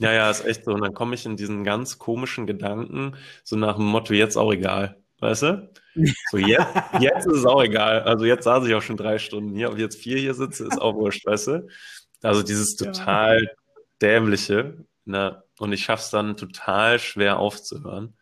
[0.00, 0.72] Ja, ja, ist echt so.
[0.72, 4.52] Und dann komme ich in diesen ganz komischen Gedanken, so nach dem Motto, jetzt auch
[4.52, 4.96] egal.
[5.20, 5.70] Weißt du?
[6.30, 6.66] So, jetzt,
[7.00, 8.02] jetzt ist es auch egal.
[8.02, 10.64] Also jetzt saß ich auch schon drei Stunden hier, ob ich jetzt vier hier sitze,
[10.64, 11.68] ist auch wurscht, weißt du?
[12.22, 13.50] Also dieses total ja.
[14.00, 15.42] dämliche, ne?
[15.58, 18.16] Und ich schaff's dann total schwer aufzuhören.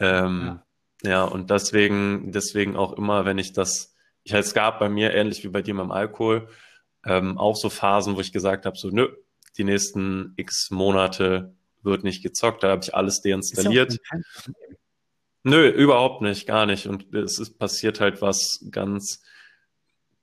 [0.00, 0.66] Ähm, ja.
[1.02, 5.44] Ja, und deswegen, deswegen auch immer, wenn ich das, ich es gab bei mir, ähnlich
[5.44, 6.48] wie bei dir beim Alkohol,
[7.04, 9.08] ähm, auch so Phasen, wo ich gesagt habe, so, nö,
[9.56, 13.98] die nächsten x Monate wird nicht gezockt, da habe ich alles deinstalliert.
[15.44, 16.86] Nö, überhaupt nicht, gar nicht.
[16.86, 19.22] Und es ist passiert halt was ganz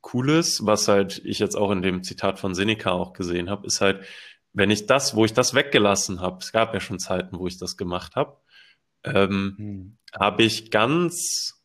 [0.02, 3.82] Cooles, was halt ich jetzt auch in dem Zitat von Seneca auch gesehen habe, ist
[3.82, 4.06] halt,
[4.54, 7.58] wenn ich das, wo ich das weggelassen habe, es gab ja schon Zeiten, wo ich
[7.58, 8.38] das gemacht habe,
[9.06, 9.98] ähm, hm.
[10.20, 11.64] habe ich ganz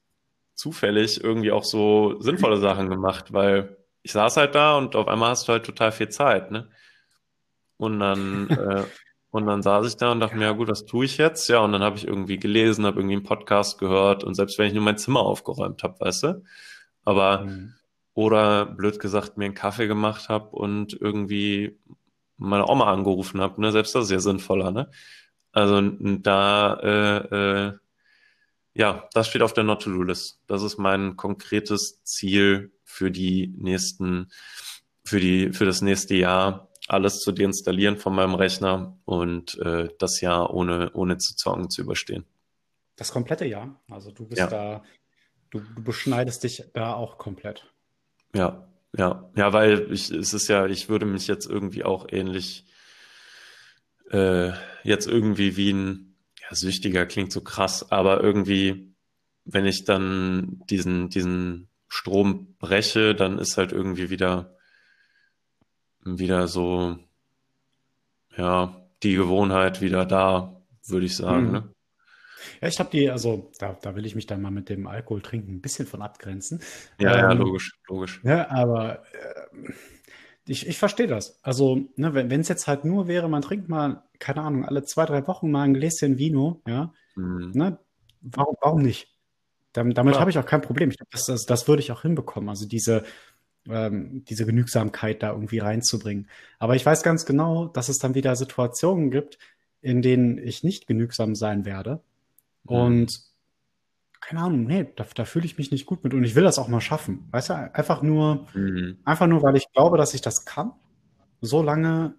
[0.54, 5.30] zufällig irgendwie auch so sinnvolle Sachen gemacht, weil ich saß halt da und auf einmal
[5.30, 6.68] hast du halt total viel Zeit, ne?
[7.76, 8.84] Und dann, äh,
[9.30, 11.48] und dann saß ich da und dachte mir, ja gut, was tue ich jetzt?
[11.48, 14.66] Ja, und dann habe ich irgendwie gelesen, habe irgendwie einen Podcast gehört und selbst wenn
[14.66, 16.42] ich nur mein Zimmer aufgeräumt habe, weißt du?
[17.04, 17.74] Aber, mhm.
[18.14, 21.78] oder blöd gesagt, mir einen Kaffee gemacht habe und irgendwie
[22.36, 23.72] meine Oma angerufen habe, ne?
[23.72, 24.90] Selbst das ist ja sinnvoller, ne?
[25.52, 27.72] Also da, äh, äh,
[28.74, 30.40] ja, das steht auf der Not-to-Do-List.
[30.46, 34.30] Das ist mein konkretes Ziel für die nächsten,
[35.04, 40.20] für die, für das nächste Jahr, alles zu deinstallieren von meinem Rechner und äh, das
[40.20, 42.24] Jahr ohne, ohne zu zocken zu überstehen.
[42.96, 43.80] Das komplette Jahr?
[43.88, 44.46] Also du bist ja.
[44.46, 44.82] da,
[45.50, 47.66] du, du beschneidest dich da auch komplett.
[48.34, 52.66] Ja, ja, ja, weil ich, es ist ja, ich würde mich jetzt irgendwie auch ähnlich
[54.10, 54.52] äh,
[54.84, 58.94] jetzt irgendwie wie ein ja, Süchtiger klingt so krass, aber irgendwie,
[59.44, 64.56] wenn ich dann diesen, diesen Strom breche, dann ist halt irgendwie wieder
[66.04, 66.98] wieder so,
[68.36, 71.46] ja, die Gewohnheit wieder da, würde ich sagen.
[71.46, 71.52] Mhm.
[71.52, 71.74] Ne?
[72.62, 75.20] Ja, ich habe die, also da, da will ich mich dann mal mit dem Alkohol
[75.20, 76.60] trinken ein bisschen von abgrenzen.
[76.98, 78.20] Ja, ähm, ja, logisch, logisch.
[78.24, 79.72] Ja, aber äh,
[80.46, 81.38] ich, ich verstehe das.
[81.42, 85.06] Also, ne, wenn es jetzt halt nur wäre, man trinkt mal, keine Ahnung, alle zwei,
[85.06, 87.52] drei Wochen mal ein Gläschen Vino, ja, mhm.
[87.54, 87.78] ne,
[88.20, 89.08] warum, warum nicht?
[89.72, 90.90] Damit, damit habe ich auch kein Problem.
[90.90, 92.48] Ich glaube, das, das, das würde ich auch hinbekommen.
[92.48, 93.04] Also diese,
[93.68, 96.28] ähm, diese Genügsamkeit da irgendwie reinzubringen.
[96.58, 99.38] Aber ich weiß ganz genau, dass es dann wieder Situationen gibt,
[99.80, 102.00] in denen ich nicht genügsam sein werde.
[102.64, 102.76] Mhm.
[102.76, 103.29] Und
[104.20, 106.58] keine Ahnung, nee, da, da fühle ich mich nicht gut mit und ich will das
[106.58, 107.28] auch mal schaffen.
[107.30, 108.98] Weißt du, einfach nur, mhm.
[109.04, 110.72] einfach nur, weil ich glaube, dass ich das kann,
[111.40, 112.14] so lange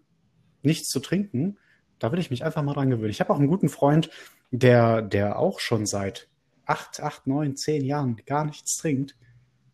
[0.64, 1.58] nichts zu trinken,
[2.00, 3.12] da will ich mich einfach mal dran gewöhnen.
[3.12, 4.10] Ich habe auch einen guten Freund,
[4.50, 6.28] der, der auch schon seit
[6.66, 9.16] acht, acht, neun, zehn Jahren gar nichts trinkt.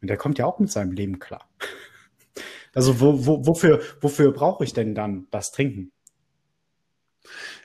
[0.02, 1.50] Und der kommt ja auch mit seinem Leben klar.
[2.76, 5.92] Also wo, wo, wofür, wofür brauche ich denn dann das Trinken?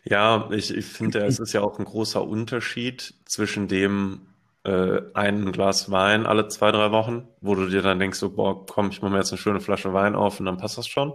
[0.05, 4.22] Ja, ich, ich finde, es ist ja auch ein großer Unterschied zwischen dem
[4.64, 8.64] äh, ein Glas Wein alle zwei, drei Wochen, wo du dir dann denkst, so, boah,
[8.66, 11.14] komm, ich mache mir jetzt eine schöne Flasche Wein auf und dann passt das schon.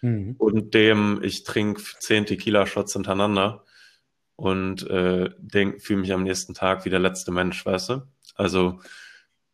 [0.00, 0.34] Mhm.
[0.38, 3.64] Und dem, ich trinke zehn Tequila-Shots hintereinander
[4.36, 5.30] und äh,
[5.78, 8.02] fühle mich am nächsten Tag wie der letzte Mensch, weißt du?
[8.34, 8.80] Also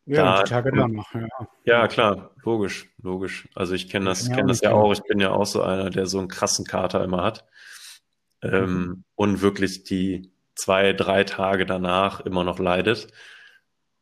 [0.06, 1.28] ja, da, die Tage danach, ja.
[1.64, 3.46] Ja, klar, logisch, logisch.
[3.54, 4.92] Also ich kenne das, ja, kenne das ja auch.
[4.92, 7.44] Ich bin ja auch so einer, der so einen krassen Kater immer hat.
[8.40, 9.04] Ähm, mhm.
[9.16, 13.08] Und wirklich die zwei, drei Tage danach immer noch leidet.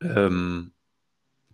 [0.03, 0.73] Ähm,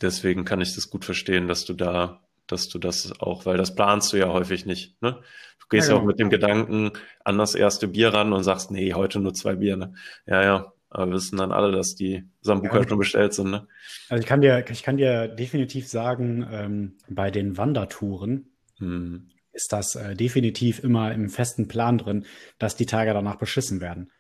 [0.00, 3.74] deswegen kann ich das gut verstehen, dass du da, dass du das auch, weil das
[3.74, 5.00] planst du ja häufig nicht.
[5.02, 5.20] Ne?
[5.60, 6.12] Du gehst ja, ja auch genau.
[6.12, 6.92] mit dem Gedanken
[7.24, 9.76] an das erste Bier ran und sagst, nee, heute nur zwei Bier.
[9.76, 9.94] Ne?
[10.24, 13.50] Ja, ja, aber wir wissen dann alle, dass die Sambuca ja, schon bestellt sind.
[13.50, 13.66] Ne?
[14.08, 19.30] Also ich kann dir, ich kann dir definitiv sagen, ähm, bei den Wandertouren hm.
[19.52, 22.24] ist das äh, definitiv immer im festen Plan drin,
[22.58, 24.12] dass die Tage danach beschissen werden.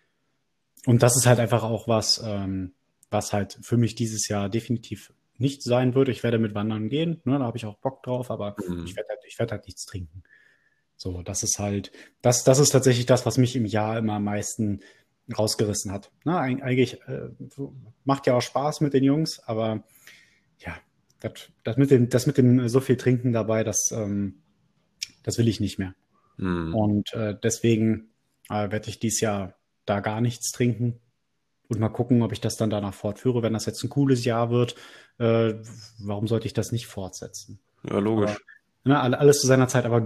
[0.86, 2.72] Und das ist halt einfach auch was, ähm,
[3.10, 6.08] was halt für mich dieses Jahr definitiv nicht sein wird.
[6.08, 8.84] Ich werde mit Wandern gehen, ne, da habe ich auch Bock drauf, aber mhm.
[8.86, 10.22] ich werde halt, ich werde halt nichts trinken.
[10.96, 11.90] So, das ist halt,
[12.20, 14.80] das, das ist tatsächlich das, was mich im Jahr immer am meisten
[15.36, 16.10] rausgerissen hat.
[16.24, 17.28] Na, eigentlich äh,
[18.04, 19.84] macht ja auch Spaß mit den Jungs, aber
[20.58, 20.76] ja,
[21.20, 21.32] das,
[21.64, 24.42] das, mit, dem, das mit dem so viel Trinken dabei, das, ähm,
[25.22, 25.94] das will ich nicht mehr.
[26.36, 26.74] Mhm.
[26.74, 28.10] Und äh, deswegen
[28.48, 31.00] äh, werde ich dieses Jahr da gar nichts trinken
[31.68, 33.42] und mal gucken, ob ich das dann danach fortführe.
[33.42, 34.74] Wenn das jetzt ein cooles Jahr wird,
[35.18, 35.54] äh,
[35.98, 37.58] warum sollte ich das nicht fortsetzen?
[37.88, 38.36] Ja, logisch.
[38.84, 40.04] Aber, ne, alles zu seiner Zeit, aber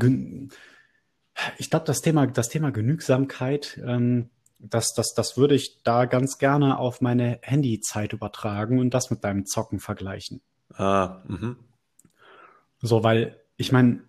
[1.58, 6.38] ich glaube, das Thema, das Thema Genügsamkeit, ähm, das, das, das würde ich da ganz
[6.38, 10.40] gerne auf meine Handyzeit übertragen und das mit deinem Zocken vergleichen.
[10.72, 11.56] Ah, mhm.
[12.80, 14.02] So, weil ich meine,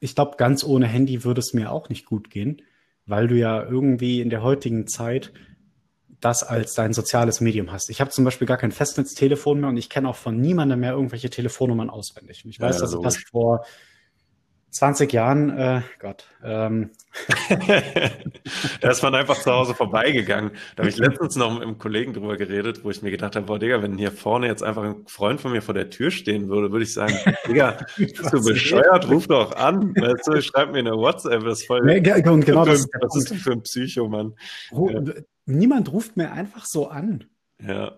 [0.00, 2.62] ich glaube, ganz ohne Handy würde es mir auch nicht gut gehen,
[3.08, 5.32] weil du ja irgendwie in der heutigen Zeit
[6.20, 7.90] das als dein soziales Medium hast.
[7.90, 10.92] Ich habe zum Beispiel gar kein Festnetztelefon mehr und ich kenne auch von niemandem mehr
[10.92, 12.44] irgendwelche Telefonnummern auswendig.
[12.44, 13.64] Und ich weiß, ja, dass ich das vor
[14.70, 16.26] 20 Jahren, äh, Gott.
[16.44, 16.90] Ähm.
[18.80, 20.52] da ist man einfach zu Hause vorbeigegangen.
[20.76, 23.46] Da habe ich letztens noch mit einem Kollegen drüber geredet, wo ich mir gedacht habe,
[23.46, 26.48] boah, Digga, wenn hier vorne jetzt einfach ein Freund von mir vor der Tür stehen
[26.48, 27.14] würde, würde ich sagen,
[27.46, 29.08] Digga, bist du bescheuert?
[29.10, 29.94] Ruf doch an.
[29.96, 31.44] Weißt du, schreib mir eine WhatsApp.
[31.44, 31.82] Das ist voll.
[31.84, 34.34] Nee, genau, das, das ist für ein Psycho, Mann.
[34.70, 35.00] Ja.
[35.46, 37.24] Niemand ruft mir einfach so an.
[37.60, 37.96] Ja.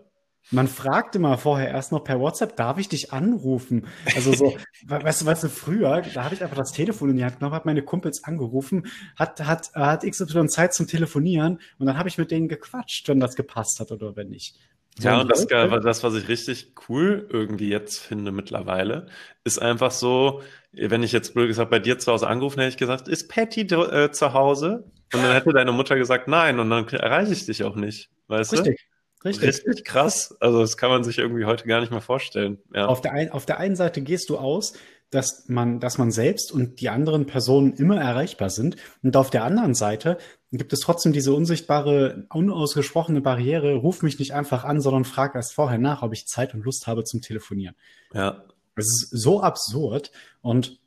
[0.50, 3.86] Man fragt immer vorher erst noch per WhatsApp, darf ich dich anrufen?
[4.14, 7.24] Also so, weißt du, weißt du, früher, da habe ich einfach das Telefon in die
[7.24, 8.86] Hand genommen, habe meine Kumpels angerufen,
[9.16, 13.20] hat, hat, hat XY Zeit zum Telefonieren und dann habe ich mit denen gequatscht, wenn
[13.20, 14.56] das gepasst hat oder wenn nicht.
[14.98, 19.06] So ja, und das, das, was ich richtig cool irgendwie jetzt finde mittlerweile,
[19.44, 22.76] ist einfach so, wenn ich jetzt blöd gesagt bei dir zu Hause angerufen hätte ich
[22.76, 24.84] gesagt, ist Patty äh, zu Hause?
[25.12, 28.10] Und dann hätte deine Mutter gesagt, nein, und dann erreiche ich dich auch nicht.
[28.28, 28.66] Weißt Richtig.
[28.66, 28.70] du?
[28.72, 28.89] Richtig.
[29.24, 30.36] Richtig krass.
[30.40, 32.58] Also das kann man sich irgendwie heute gar nicht mehr vorstellen.
[32.74, 32.86] Ja.
[32.86, 34.72] Auf, der ein, auf der einen Seite gehst du aus,
[35.10, 38.76] dass man, dass man selbst und die anderen Personen immer erreichbar sind.
[39.02, 40.18] Und auf der anderen Seite
[40.52, 45.52] gibt es trotzdem diese unsichtbare, unausgesprochene Barriere, ruf mich nicht einfach an, sondern frag erst
[45.52, 47.74] vorher nach, ob ich Zeit und Lust habe zum Telefonieren.
[48.14, 48.44] Ja.
[48.76, 50.78] Das ist so absurd und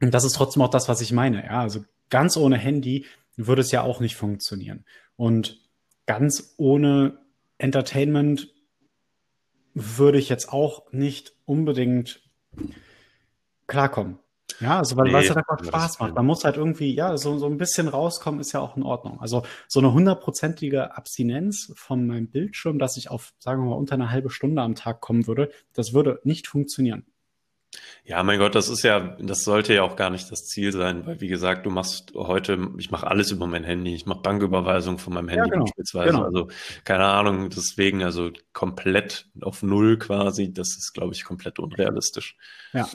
[0.00, 1.44] das ist trotzdem auch das, was ich meine.
[1.44, 3.04] Ja, also ganz ohne Handy
[3.36, 4.84] würde es ja auch nicht funktionieren.
[5.16, 5.60] Und
[6.06, 7.18] ganz ohne
[7.60, 8.52] Entertainment
[9.74, 12.22] würde ich jetzt auch nicht unbedingt
[13.66, 14.18] klarkommen.
[14.58, 16.14] Ja, also weil nee, es halt einfach Spaß macht.
[16.14, 19.20] Man muss halt irgendwie, ja, so, so ein bisschen rauskommen, ist ja auch in Ordnung.
[19.20, 23.94] Also so eine hundertprozentige Abstinenz von meinem Bildschirm, dass ich auf, sagen wir mal, unter
[23.94, 27.06] eine halbe Stunde am Tag kommen würde, das würde nicht funktionieren.
[28.04, 31.06] Ja, mein Gott, das ist ja, das sollte ja auch gar nicht das Ziel sein,
[31.06, 34.98] weil wie gesagt, du machst heute, ich mache alles über mein Handy, ich mache Banküberweisung
[34.98, 36.12] von meinem Handy ja, genau, beispielsweise.
[36.12, 36.24] Genau.
[36.24, 36.48] Also
[36.84, 42.36] keine Ahnung, deswegen also komplett auf null quasi, das ist, glaube ich, komplett unrealistisch.
[42.72, 42.88] Ja.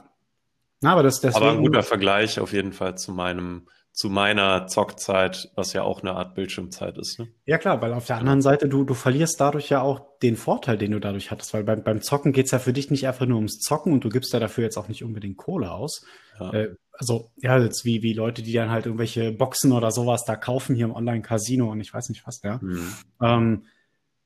[0.81, 1.45] Na, aber das deswegen...
[1.45, 6.01] aber ein guter Vergleich auf jeden Fall zu meinem zu meiner Zockzeit, was ja auch
[6.01, 7.17] eine Art Bildschirmzeit ist.
[7.17, 7.29] Ne?
[7.45, 10.77] Ja klar, weil auf der anderen Seite, du, du verlierst dadurch ja auch den Vorteil,
[10.77, 13.37] den du dadurch hattest, weil beim, beim Zocken geht's ja für dich nicht einfach nur
[13.37, 16.05] ums Zocken und du gibst ja dafür jetzt auch nicht unbedingt Kohle aus.
[16.37, 16.51] Ja.
[16.51, 20.35] Äh, also ja, jetzt wie, wie Leute, die dann halt irgendwelche Boxen oder sowas da
[20.35, 22.59] kaufen hier im Online-Casino und ich weiß nicht was, ja.
[22.61, 22.93] Mhm.
[23.21, 23.65] Ähm,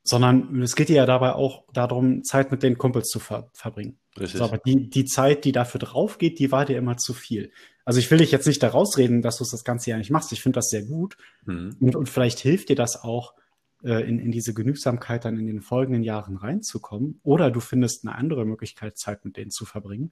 [0.09, 3.99] sondern es geht dir ja dabei auch darum, Zeit mit den Kumpels zu ver verbringen.
[4.19, 4.39] Richtig.
[4.39, 7.51] So, aber die, die Zeit, die dafür drauf geht, die war dir immer zu viel.
[7.85, 10.31] Also ich will dich jetzt nicht da rausreden, dass du das Ganze ja nicht machst.
[10.31, 11.15] Ich finde das sehr gut.
[11.45, 11.75] Mhm.
[11.79, 13.35] Und, und vielleicht hilft dir das auch,
[13.83, 17.19] äh, in, in diese Genügsamkeit dann in den folgenden Jahren reinzukommen.
[17.23, 20.11] Oder du findest eine andere Möglichkeit, Zeit mit denen zu verbringen.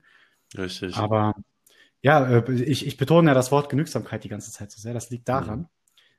[0.56, 0.96] Richtig.
[0.96, 1.34] Aber
[2.02, 4.94] ja, äh, ich, ich betone ja das Wort Genügsamkeit die ganze Zeit so sehr.
[4.94, 5.68] Das liegt daran, mhm.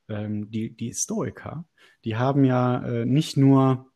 [0.10, 1.66] Ähm, die, die Stoiker,
[2.04, 3.90] die haben ja äh, nicht nur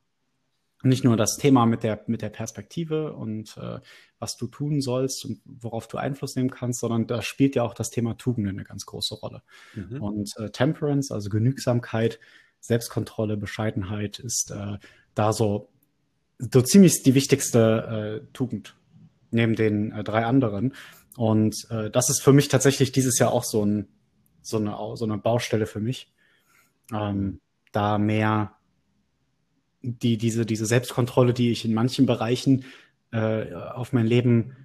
[0.86, 3.80] nicht nur das Thema mit der, mit der Perspektive und äh,
[4.20, 7.74] was du tun sollst und worauf du Einfluss nehmen kannst, sondern da spielt ja auch
[7.74, 9.44] das Thema Tugend eine ganz große Rolle.
[9.76, 10.02] Mhm.
[10.02, 12.20] Und äh, Temperance, also Genügsamkeit,
[12.60, 14.78] Selbstkontrolle, Bescheidenheit ist äh,
[15.16, 15.70] da so,
[16.38, 18.76] so ziemlich die wichtigste äh, Tugend
[19.32, 20.74] neben den äh, drei anderen.
[21.16, 23.88] Und äh, das ist für mich tatsächlich dieses Jahr auch so, ein,
[24.44, 26.14] so, eine, so eine Baustelle für mich,
[26.92, 27.40] ähm,
[27.72, 28.56] da mehr
[29.82, 32.66] die, diese, diese Selbstkontrolle, die ich in manchen Bereichen
[33.12, 34.56] äh, auf mein Leben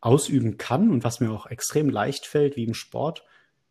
[0.00, 3.24] ausüben kann und was mir auch extrem leicht fällt, wie im Sport,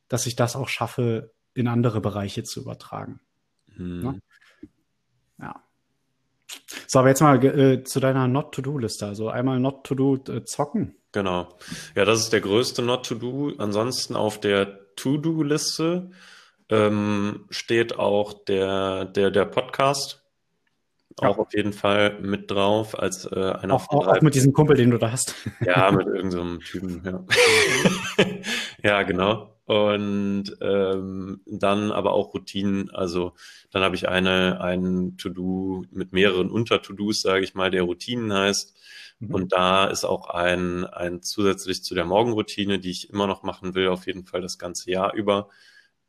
[0.08, 3.20] dass ich das auch schaffe, in andere Bereiche zu übertragen.
[3.76, 4.22] Hm.
[5.39, 5.63] Ja?
[6.50, 6.80] Ja.
[6.88, 9.06] So, aber jetzt mal äh, zu deiner Not-to-Do-Liste.
[9.06, 10.96] Also einmal Not-to-Do äh, zocken.
[11.12, 11.58] Genau.
[11.96, 13.54] Ja, das ist der größte Not-to-Do.
[13.58, 16.12] Ansonsten auf der To-Do-Liste
[16.70, 20.26] ähm, steht auch der, der, der Podcast
[21.22, 21.30] ja.
[21.30, 24.76] auch auf jeden Fall mit drauf als äh, einer auch, auch, auch, mit diesem Kumpel,
[24.76, 25.36] den du da hast.
[25.62, 27.26] Ja, mit irgendeinem so Typen, ja.
[28.84, 29.55] ja, genau.
[29.65, 32.91] Und ähm, dann aber auch Routinen.
[32.91, 33.34] Also
[33.71, 38.75] dann habe ich eine ein To-Do mit mehreren Unter-To-Dos, sage ich mal, der Routinen heißt.
[39.19, 39.34] Mhm.
[39.34, 43.73] Und da ist auch ein, ein zusätzlich zu der Morgenroutine, die ich immer noch machen
[43.73, 45.49] will, auf jeden Fall das ganze Jahr über.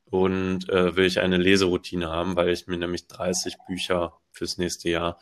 [0.05, 4.91] Und äh, will ich eine Leseroutine haben, weil ich mir nämlich 30 Bücher fürs nächste
[4.91, 5.19] Jahr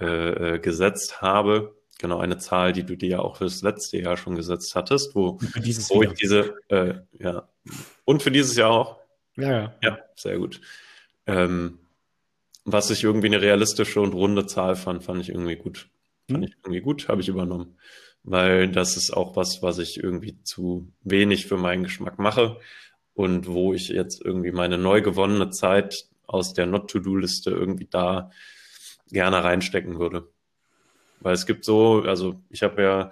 [0.00, 1.76] äh, äh, gesetzt habe.
[2.02, 5.38] Genau, eine Zahl, die du dir ja auch fürs letzte Jahr schon gesetzt hattest, wo,
[5.40, 7.48] wo ich diese, äh, ja,
[8.04, 8.96] und für dieses Jahr auch.
[9.36, 9.76] Ja, ja.
[9.82, 10.60] Ja, sehr gut.
[11.28, 11.78] Ähm,
[12.64, 15.88] was ich irgendwie eine realistische und runde Zahl fand, fand ich irgendwie gut.
[16.28, 16.48] Fand hm.
[16.48, 17.78] ich irgendwie gut, habe ich übernommen.
[18.24, 22.58] weil das ist auch was, was ich irgendwie zu wenig für meinen Geschmack mache
[23.14, 28.32] und wo ich jetzt irgendwie meine neu gewonnene Zeit aus der Not-to-Do-Liste irgendwie da
[29.08, 30.26] gerne reinstecken würde.
[31.22, 33.10] Weil es gibt so, also ich habe ja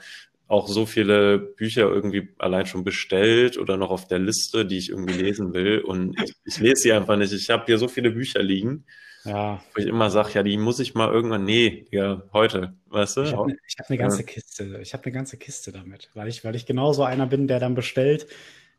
[0.50, 4.90] auch so viele Bücher irgendwie allein schon bestellt oder noch auf der Liste, die ich
[4.90, 5.78] irgendwie lesen will.
[5.78, 7.32] Und ich, ich lese sie einfach nicht.
[7.32, 8.84] Ich habe hier so viele Bücher liegen,
[9.24, 9.62] ja.
[9.72, 13.22] wo ich immer sage, ja, die muss ich mal irgendwann, nee, ja, heute, weißt du?
[13.22, 14.26] Ich habe ne, hab eine ganze ja.
[14.26, 17.60] Kiste, ich habe eine ganze Kiste damit, weil ich, weil ich genauso einer bin, der
[17.60, 18.26] dann bestellt.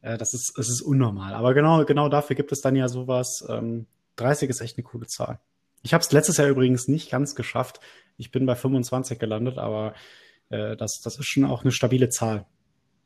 [0.01, 1.33] Äh, das ist, das ist unnormal.
[1.33, 3.45] Aber genau, genau dafür gibt es dann ja sowas.
[3.47, 3.85] Ähm,
[4.17, 5.39] 30 ist echt eine coole Zahl.
[5.83, 7.79] Ich habe es letztes Jahr übrigens nicht ganz geschafft.
[8.21, 9.95] Ich bin bei 25 gelandet, aber
[10.49, 12.45] äh, das, das ist schon auch eine stabile Zahl.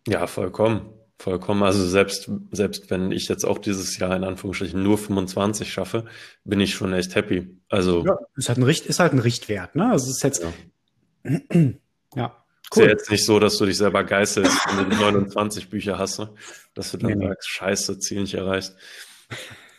[0.08, 0.90] Ja, vollkommen.
[1.18, 1.64] Vollkommen.
[1.64, 6.06] Also selbst, selbst wenn ich jetzt auch dieses Jahr in Anführungsstrichen nur 25 schaffe,
[6.44, 7.58] bin ich schon echt happy.
[7.70, 8.06] Also.
[8.06, 9.90] Ja, ist halt ein, Richt, ist halt ein Richtwert, ne?
[9.92, 10.46] Also es ist jetzt.
[11.24, 11.40] Ja.
[12.16, 12.44] ja.
[12.76, 12.84] Cool.
[12.84, 16.20] Ist ja jetzt nicht so, dass du dich selber geißelst, wenn du 29 Bücher hast,
[16.20, 16.34] ne?
[16.74, 18.74] dass du dann nee, sagst, scheiße, Ziel nicht erreicht.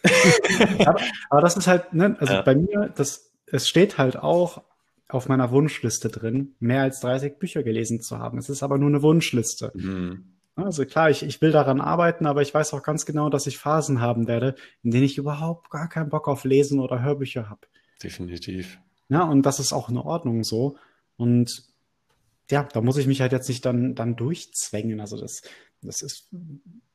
[0.79, 2.42] aber, aber, das ist halt, ne, also ja.
[2.42, 4.62] bei mir, das, es steht halt auch
[5.08, 8.38] auf meiner Wunschliste drin, mehr als 30 Bücher gelesen zu haben.
[8.38, 9.70] Es ist aber nur eine Wunschliste.
[9.74, 10.36] Mhm.
[10.56, 13.58] Also klar, ich, ich will daran arbeiten, aber ich weiß auch ganz genau, dass ich
[13.58, 17.66] Phasen haben werde, in denen ich überhaupt gar keinen Bock auf Lesen oder Hörbücher habe.
[18.02, 18.78] Definitiv.
[19.08, 20.76] Ja, und das ist auch in Ordnung so.
[21.16, 21.64] Und
[22.50, 25.00] ja, da muss ich mich halt jetzt nicht dann, dann durchzwängen.
[25.00, 25.42] Also das,
[25.82, 26.30] das ist,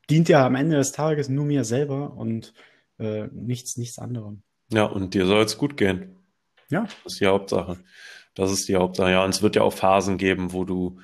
[0.09, 2.53] dient ja am Ende des Tages nur mir selber und
[2.97, 4.41] äh, nichts, nichts anderem.
[4.71, 6.15] Ja, und dir soll es gut gehen.
[6.71, 6.87] Ja.
[7.03, 7.77] Das ist die Hauptsache.
[8.33, 9.11] Das ist die Hauptsache.
[9.11, 10.99] Ja, und es wird ja auch Phasen geben, wo du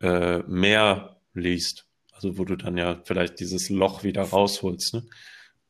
[0.00, 1.86] äh, mehr liest.
[2.12, 4.94] Also wo du dann ja vielleicht dieses Loch wieder rausholst.
[4.94, 5.04] Ne?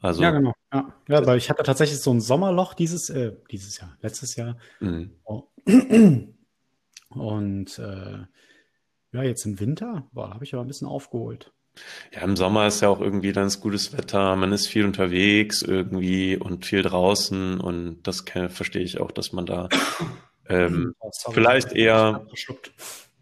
[0.01, 0.53] Also, ja, genau.
[0.73, 0.93] Ja.
[1.09, 4.57] ja, weil ich hatte tatsächlich so ein Sommerloch dieses, äh, dieses Jahr, letztes Jahr.
[4.81, 5.13] Mhm.
[5.25, 5.49] Oh.
[7.11, 8.19] Und äh,
[9.13, 11.53] ja, jetzt im Winter, habe ich aber ein bisschen aufgeholt.
[12.13, 16.37] Ja, im Sommer ist ja auch irgendwie dann gutes Wetter, man ist viel unterwegs irgendwie
[16.37, 19.69] und viel draußen und das kann, verstehe ich auch, dass man da
[20.49, 22.27] ähm, oh, vielleicht eher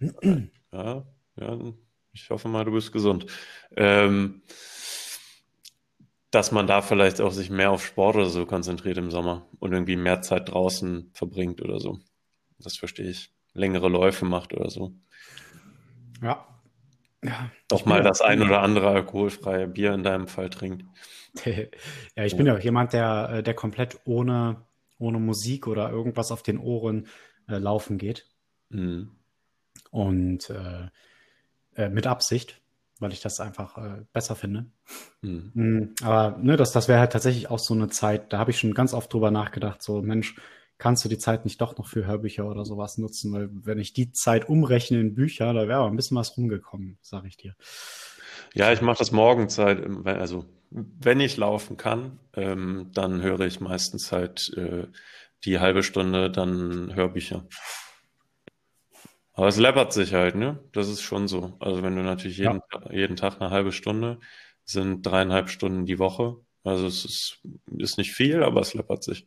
[0.73, 1.05] ja,
[1.37, 1.59] ja,
[2.13, 3.27] ich hoffe mal, du bist gesund.
[3.77, 4.43] Ähm,
[6.31, 9.73] dass man da vielleicht auch sich mehr auf Sport oder so konzentriert im Sommer und
[9.73, 11.99] irgendwie mehr Zeit draußen verbringt oder so.
[12.59, 13.33] Das verstehe ich.
[13.53, 14.93] Längere Läufe macht oder so.
[16.23, 16.47] Ja,
[17.23, 20.85] ja, doch mal das ein oder andere alkoholfreie Bier in deinem Fall trinkt.
[21.45, 24.63] ja, ich bin ja auch jemand, der, äh, der komplett ohne,
[24.99, 27.09] ohne Musik oder irgendwas auf den Ohren
[27.49, 28.27] äh, laufen geht.
[28.71, 29.11] Mhm.
[29.91, 30.89] Und äh,
[31.77, 32.61] äh, mit Absicht,
[32.99, 34.67] weil ich das einfach äh, besser finde.
[35.23, 35.51] Mhm.
[35.55, 38.59] Mhm, aber ne, das, das wäre halt tatsächlich auch so eine Zeit, da habe ich
[38.59, 40.37] schon ganz oft drüber nachgedacht, so Mensch,
[40.81, 43.93] kannst du die Zeit nicht doch noch für Hörbücher oder sowas nutzen, weil wenn ich
[43.93, 47.55] die Zeit umrechne in Bücher, da wäre aber ein bisschen was rumgekommen, sage ich dir.
[48.55, 54.11] Ja, ich mache das Morgenzeit, also wenn ich laufen kann, ähm, dann höre ich meistens
[54.11, 54.87] halt äh,
[55.45, 57.47] die halbe Stunde dann Hörbücher.
[59.35, 60.63] Aber es läppert sich halt, ne?
[60.73, 61.57] Das ist schon so.
[61.61, 62.93] Also wenn du natürlich jeden, ja.
[62.93, 64.19] jeden Tag eine halbe Stunde,
[64.65, 66.37] sind dreieinhalb Stunden die Woche.
[66.65, 67.41] Also es ist,
[67.77, 69.27] ist nicht viel, aber es läppert sich.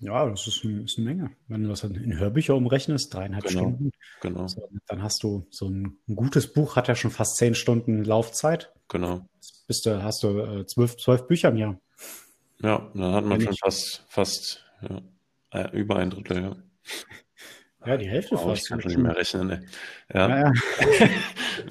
[0.00, 1.30] Ja, das ist, ein, ist eine Menge.
[1.48, 4.46] Wenn du das in Hörbücher umrechnest, dreieinhalb genau, Stunden, genau.
[4.46, 8.04] So, dann hast du so ein, ein, gutes Buch, hat ja schon fast zehn Stunden
[8.04, 8.72] Laufzeit.
[8.88, 9.26] Genau.
[9.66, 11.80] Bist du, hast du äh, zwölf, zwölf Bücher im Jahr.
[12.62, 15.00] Ja, dann hat man Wenn schon ich, fast, fast ja,
[15.52, 16.56] äh, über ein Drittel, ja.
[17.86, 18.64] Ja, die Hälfte oh, fast.
[18.64, 19.64] Ich kann schon nicht mehr rechnen, ne?
[20.12, 20.28] Ja.
[20.28, 20.52] ja, ja.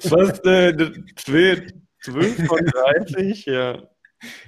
[0.00, 0.74] fast äh,
[1.16, 1.72] 12
[2.46, 3.82] von 30, ja.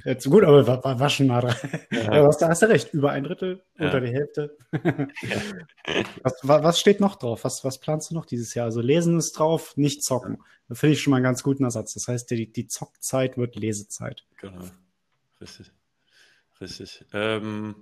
[0.05, 1.57] Ja, zu gut, aber war, war, war schon nah dran.
[1.91, 2.15] Ja.
[2.15, 3.87] Ja, hast, hast du recht, über ein Drittel, ja.
[3.87, 4.57] unter die Hälfte.
[6.23, 7.45] was, was, steht noch drauf?
[7.45, 8.67] Was, was planst du noch dieses Jahr?
[8.67, 10.39] Also lesen ist drauf, nicht zocken.
[10.69, 11.95] Da finde ich schon mal einen ganz guten Ersatz.
[11.95, 14.25] Das heißt, die, die Zockzeit wird Lesezeit.
[14.41, 14.65] Genau.
[15.41, 15.73] Richtig.
[16.61, 17.05] Richtig.
[17.13, 17.75] Ähm,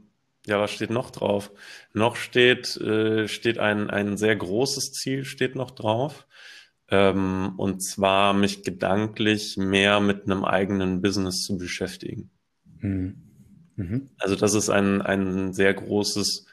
[0.47, 1.51] ja, was steht noch drauf?
[1.93, 6.27] Noch steht, äh, steht ein, ein sehr großes Ziel steht noch drauf.
[6.89, 12.31] Ähm, und zwar mich gedanklich mehr mit einem eigenen Business zu beschäftigen.
[12.81, 13.17] Mhm.
[13.77, 14.11] Mhm.
[14.19, 16.47] Also das ist ein, ein sehr großes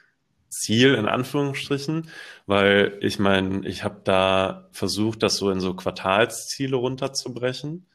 [0.49, 2.09] Ziel in Anführungsstrichen,
[2.45, 7.87] weil ich meine, ich habe da versucht, das so in so Quartalsziele runterzubrechen.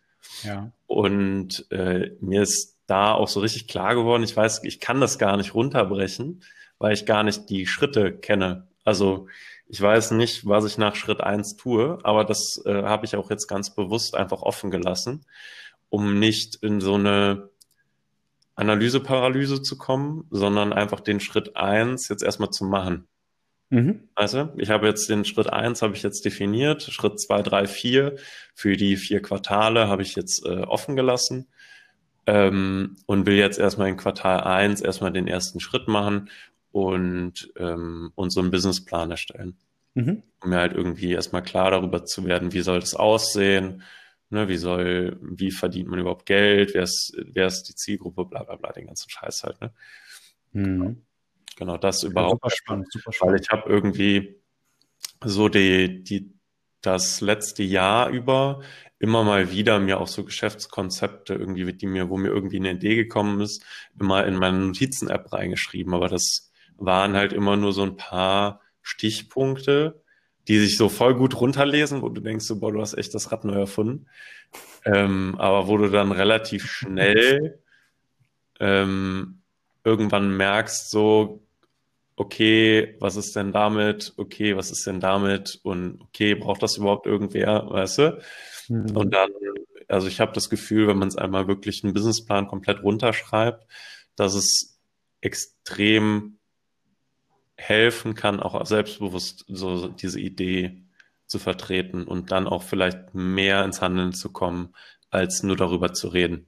[0.43, 0.73] Ja.
[0.87, 5.19] Und äh, mir ist da auch so richtig klar geworden, ich weiß, ich kann das
[5.19, 6.43] gar nicht runterbrechen,
[6.79, 8.67] weil ich gar nicht die Schritte kenne.
[8.83, 9.29] Also
[9.69, 13.31] ich weiß nicht, was ich nach Schritt eins tue, aber das äh, habe ich auch
[13.31, 15.27] jetzt ganz bewusst einfach offen gelassen,
[15.91, 17.51] um nicht in so eine
[18.55, 23.07] Analyseparalyse zu kommen, sondern einfach den Schritt eins jetzt erstmal zu machen.
[23.71, 24.09] Mhm.
[24.15, 28.17] Also, ich habe jetzt den Schritt eins habe ich jetzt definiert, Schritt zwei, drei, vier
[28.55, 31.49] für die vier Quartale habe ich jetzt äh, offen gelassen
[32.27, 36.31] ähm, und will jetzt erstmal in Quartal eins erstmal den ersten Schritt machen
[36.87, 39.57] und, ähm, einen Businessplan erstellen.
[39.95, 40.23] Mhm.
[40.43, 43.83] Um mir halt irgendwie erstmal klar darüber zu werden, wie soll das aussehen,
[44.31, 48.45] ne, wie soll, wie verdient man überhaupt Geld, wer ist, wer ist die Zielgruppe, bla
[48.45, 49.73] bla bla, den ganzen Scheiß halt, ne?
[50.53, 51.03] Mhm.
[51.57, 52.45] Genau, das überhaupt.
[52.45, 53.35] Ja, super spannend, super spannend.
[53.35, 54.37] Weil ich habe irgendwie
[55.25, 56.33] so die, die,
[56.83, 58.63] das letzte Jahr über
[59.01, 62.97] immer mal wieder mir auch so Geschäftskonzepte irgendwie, die mir, wo mir irgendwie eine Idee
[62.97, 63.65] gekommen ist,
[63.99, 65.95] immer in meine Notizen-App reingeschrieben.
[65.95, 66.48] Aber das
[66.79, 70.01] waren halt immer nur so ein paar Stichpunkte,
[70.47, 73.31] die sich so voll gut runterlesen, wo du denkst, so, boah, du hast echt das
[73.31, 74.07] Rad neu erfunden.
[74.85, 77.59] Ähm, aber wo du dann relativ schnell
[78.61, 79.43] ähm,
[79.85, 81.43] irgendwann merkst, so,
[82.17, 84.15] okay, was ist denn damit?
[84.17, 85.61] Okay, was ist denn damit?
[85.63, 88.23] Und okay, braucht das überhaupt irgendwer, weißt du?
[88.69, 88.97] Mhm.
[88.97, 89.31] Und dann,
[89.87, 93.67] also ich habe das Gefühl, wenn man es einmal wirklich einen Businessplan komplett runterschreibt,
[94.17, 94.79] dass es
[95.21, 96.38] extrem
[97.59, 100.81] helfen kann, auch selbstbewusst so diese Idee
[101.27, 104.75] zu vertreten und dann auch vielleicht mehr ins Handeln zu kommen,
[105.11, 106.47] als nur darüber zu reden.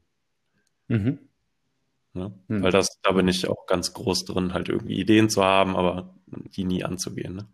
[0.88, 1.18] Mhm.
[2.14, 2.32] Ne?
[2.48, 2.62] Mhm.
[2.62, 6.14] Weil das, da bin ich auch ganz groß drin, halt irgendwie Ideen zu haben, aber
[6.26, 7.34] die nie anzugehen.
[7.34, 7.46] Ne?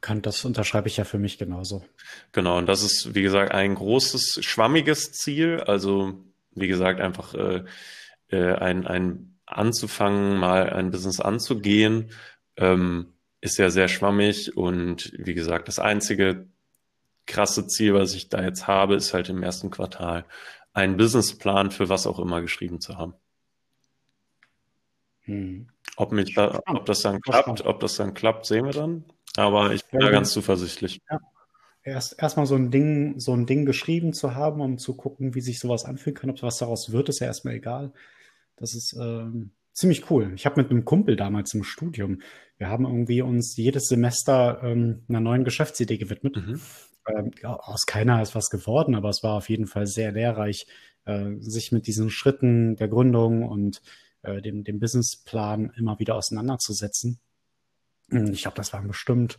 [0.00, 1.84] Kann, das unterschreibe ich ja für mich genauso.
[2.32, 5.60] Genau, und das ist, wie gesagt, ein großes, schwammiges Ziel.
[5.60, 7.64] Also, wie gesagt, einfach äh,
[8.28, 12.10] äh, ein, ein anzufangen, mal ein Business anzugehen,
[12.56, 14.56] ähm, ist ja sehr schwammig.
[14.56, 16.46] Und wie gesagt, das einzige
[17.26, 20.24] krasse Ziel, was ich da jetzt habe, ist halt im ersten Quartal
[20.72, 23.14] einen Businessplan für was auch immer geschrieben zu haben.
[25.22, 25.68] Hm.
[25.96, 29.04] Ob, mich da, ob das dann klappt, ob das dann klappt, sehen wir dann.
[29.36, 31.00] Aber ich bin ja, da ganz zuversichtlich.
[31.10, 31.18] Ja.
[31.82, 35.40] Erst erstmal so ein Ding, so ein Ding geschrieben zu haben, um zu gucken, wie
[35.40, 37.92] sich sowas anfühlen kann, ob was daraus wird, ist ja erstmal egal.
[38.60, 40.32] Das ist ähm, ziemlich cool.
[40.36, 42.20] Ich habe mit einem Kumpel damals im Studium,
[42.58, 46.36] wir haben irgendwie uns jedes Semester ähm, einer neuen Geschäftsidee gewidmet.
[46.36, 46.60] Mhm
[47.08, 50.66] ähm, aus keiner ist was geworden, aber es war auf jeden Fall sehr lehrreich,
[51.04, 53.80] äh, sich mit diesen Schritten der Gründung und
[54.22, 57.18] äh, dem, dem Businessplan immer wieder auseinanderzusetzen.
[58.10, 59.38] Hm, ich glaube, das waren bestimmt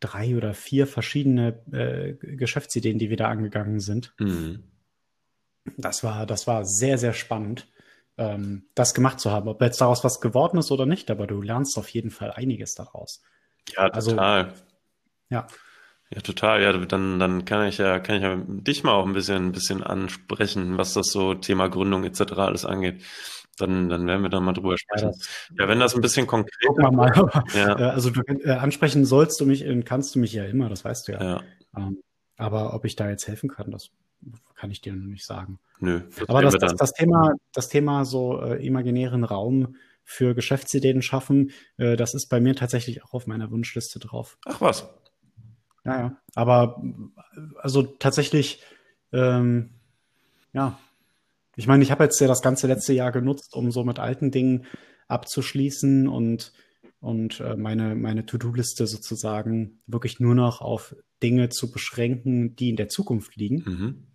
[0.00, 4.14] drei oder vier verschiedene äh, Geschäftsideen, die wir da angegangen sind.
[4.18, 4.64] Mhm.
[5.76, 7.68] Das war, das war sehr, sehr spannend,
[8.18, 9.48] ähm, das gemacht zu haben.
[9.48, 12.74] Ob jetzt daraus was geworden ist oder nicht, aber du lernst auf jeden Fall einiges
[12.74, 13.22] daraus.
[13.76, 14.44] Ja, total.
[14.44, 14.54] Also,
[15.30, 15.46] ja.
[16.10, 16.62] Ja, total.
[16.62, 19.52] Ja, dann, dann kann ich ja, kann ich ja dich mal auch ein bisschen, ein
[19.52, 22.32] bisschen ansprechen, was das so Thema Gründung etc.
[22.38, 23.02] alles angeht.
[23.58, 25.12] Dann, dann werden wir da mal drüber sprechen.
[25.50, 26.92] Ja, ja wenn das ein bisschen konkret ist.
[26.92, 27.12] Mal.
[27.54, 27.74] Ja.
[27.74, 31.08] Also du, äh, ansprechen sollst du mich, äh, kannst du mich ja immer, das weißt
[31.08, 31.22] du ja.
[31.22, 31.42] ja.
[31.76, 32.00] Ähm,
[32.36, 33.90] aber ob ich da jetzt helfen kann, das
[34.54, 35.58] kann ich dir noch nicht sagen.
[35.80, 36.02] Nö.
[36.18, 41.52] Das aber das, das, das, Thema, das Thema so äh, imaginären Raum für Geschäftsideen schaffen,
[41.76, 44.38] äh, das ist bei mir tatsächlich auch auf meiner Wunschliste drauf.
[44.46, 44.88] Ach was.
[45.84, 46.16] Ja, ja.
[46.34, 46.82] Aber
[47.56, 48.62] also tatsächlich,
[49.12, 49.70] ähm,
[50.52, 50.78] ja.
[51.56, 54.30] Ich meine, ich habe jetzt ja das ganze letzte Jahr genutzt, um so mit alten
[54.30, 54.66] Dingen
[55.08, 56.52] abzuschließen und,
[57.00, 62.76] und äh, meine, meine To-Do-Liste sozusagen wirklich nur noch auf Dinge zu beschränken, die in
[62.76, 63.64] der Zukunft liegen.
[63.66, 64.06] Mhm.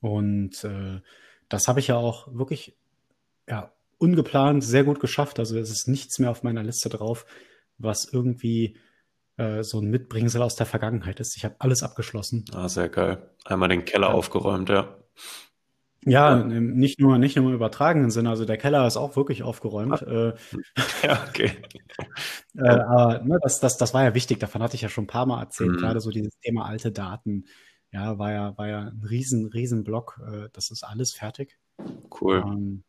[0.00, 1.00] Und äh,
[1.48, 2.76] das habe ich ja auch wirklich
[3.48, 5.38] ja, ungeplant sehr gut geschafft.
[5.38, 7.26] Also es ist nichts mehr auf meiner Liste drauf,
[7.78, 8.76] was irgendwie
[9.36, 11.36] äh, so ein Mitbringsel aus der Vergangenheit ist.
[11.36, 12.44] Ich habe alles abgeschlossen.
[12.52, 13.30] Ah, sehr geil.
[13.44, 14.14] Einmal den Keller ja.
[14.14, 14.96] aufgeräumt, ja.
[16.04, 18.30] Ja, nicht nur, nicht nur im übertragenen Sinne.
[18.30, 20.02] Also der Keller ist auch wirklich aufgeräumt.
[20.02, 20.34] Ah.
[21.02, 21.52] ja, okay.
[22.56, 24.40] Äh, aber ne, das, das, das war ja wichtig.
[24.40, 25.70] Davon hatte ich ja schon ein paar Mal erzählt.
[25.70, 25.76] Mhm.
[25.76, 27.44] Gerade so dieses Thema alte Daten.
[27.92, 30.20] Ja, war ja, war ja ein riesen, riesen Block.
[30.26, 31.58] Äh, das ist alles fertig.
[32.20, 32.42] Cool.
[32.44, 32.82] Ähm,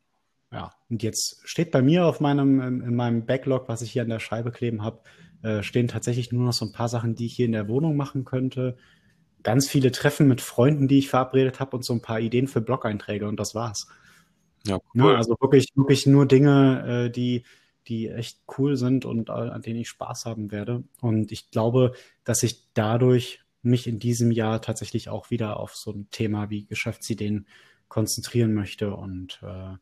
[0.51, 4.09] ja, und jetzt steht bei mir auf meinem, in meinem Backlog, was ich hier an
[4.09, 5.01] der Scheibe kleben habe,
[5.43, 7.95] äh, stehen tatsächlich nur noch so ein paar Sachen, die ich hier in der Wohnung
[7.95, 8.77] machen könnte.
[9.43, 12.61] Ganz viele Treffen mit Freunden, die ich verabredet habe und so ein paar Ideen für
[12.61, 13.87] Blog-Einträge und das war's.
[14.65, 15.11] Ja, ne, cool.
[15.11, 17.43] Ja, also wirklich, wirklich nur Dinge, äh, die,
[17.87, 20.83] die echt cool sind und äh, an denen ich Spaß haben werde.
[21.01, 25.91] Und ich glaube, dass ich dadurch mich in diesem Jahr tatsächlich auch wieder auf so
[25.91, 27.47] ein Thema wie Geschäftsideen
[27.87, 29.75] konzentrieren möchte und äh,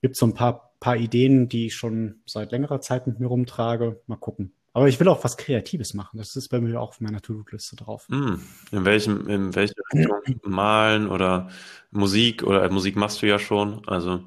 [0.00, 4.00] gibt so ein paar, paar Ideen, die ich schon seit längerer Zeit mit mir rumtrage.
[4.06, 6.16] Mal gucken, aber ich will auch was Kreatives machen.
[6.16, 8.08] Das ist bei mir auch auf meiner To-Do-Liste drauf.
[8.08, 8.34] Mm,
[8.70, 11.50] in welchem, in welche Richtung malen oder
[11.90, 13.86] Musik oder äh, Musik machst du ja schon.
[13.86, 14.24] Also.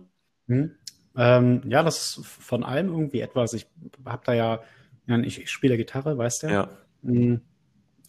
[0.47, 0.71] Hm.
[1.17, 3.53] Ähm, ja, das ist von allem irgendwie etwas.
[3.53, 3.67] Ich
[4.05, 4.61] habe da ja,
[5.07, 6.47] ich, ich, spiele Gitarre, weißt du?
[6.47, 6.69] Ja.
[7.01, 7.41] Mhm.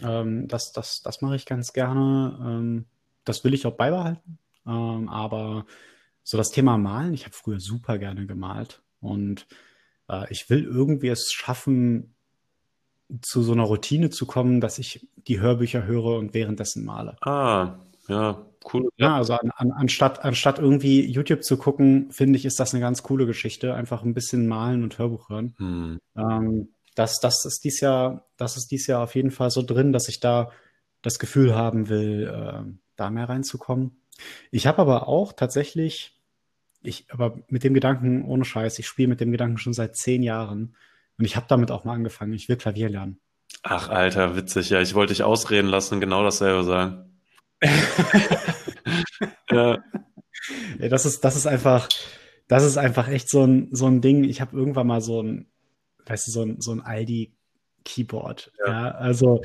[0.02, 2.38] Ähm, das das, das mache ich ganz gerne.
[2.40, 2.84] Ähm,
[3.24, 4.38] das will ich auch beibehalten.
[4.66, 5.66] Ähm, aber
[6.22, 9.46] so das Thema Malen, ich habe früher super gerne gemalt und
[10.08, 12.15] äh, ich will irgendwie es schaffen,
[13.22, 17.16] zu so einer Routine zu kommen, dass ich die Hörbücher höre und währenddessen male.
[17.20, 17.76] Ah,
[18.08, 18.88] ja, cool.
[18.96, 22.80] Ja, also an, an, anstatt, anstatt irgendwie YouTube zu gucken, finde ich, ist das eine
[22.80, 23.74] ganz coole Geschichte.
[23.74, 25.54] Einfach ein bisschen malen und Hörbuch hören.
[25.58, 25.98] Hm.
[26.16, 29.92] Ähm, das, das ist dies Jahr, das ist dies Jahr auf jeden Fall so drin,
[29.92, 30.50] dass ich da
[31.02, 34.00] das Gefühl haben will, äh, da mehr reinzukommen.
[34.50, 36.18] Ich habe aber auch tatsächlich,
[36.82, 40.22] ich, aber mit dem Gedanken, ohne Scheiß, ich spiele mit dem Gedanken schon seit zehn
[40.22, 40.74] Jahren
[41.18, 42.32] und ich habe damit auch mal angefangen.
[42.32, 43.20] Ich will Klavier lernen.
[43.62, 44.70] Ach, Alter, witzig.
[44.70, 47.20] Ja, ich wollte dich ausreden lassen, genau dasselbe sagen.
[49.50, 49.78] ja.
[50.78, 50.88] ja.
[50.88, 51.88] Das ist, das ist einfach,
[52.48, 54.24] das ist einfach echt so ein, so ein Ding.
[54.24, 55.50] Ich habe irgendwann mal so ein,
[56.06, 57.34] weißt du, so ein, so ein Aldi
[57.84, 58.52] Keyboard.
[58.64, 58.72] Ja.
[58.72, 59.42] ja also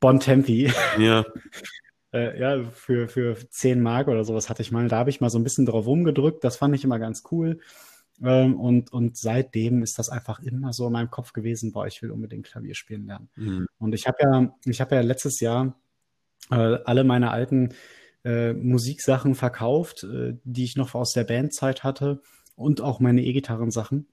[0.00, 0.72] Bontempi.
[0.98, 1.24] Ja.
[2.12, 4.88] äh, ja, für, für 10 Mark oder sowas hatte ich mal.
[4.88, 6.44] Da habe ich mal so ein bisschen drauf rumgedrückt.
[6.44, 7.60] Das fand ich immer ganz cool.
[8.22, 12.02] Ähm, und, und seitdem ist das einfach immer so in meinem Kopf gewesen, boah, ich
[12.02, 13.28] will unbedingt Klavier spielen lernen.
[13.36, 13.66] Mhm.
[13.78, 15.78] Und ich habe ja, ich habe ja letztes Jahr
[16.50, 17.74] äh, alle meine alten
[18.24, 22.22] äh, Musiksachen verkauft, äh, die ich noch aus der Bandzeit hatte
[22.56, 24.08] und auch meine E-Gitarren-Sachen.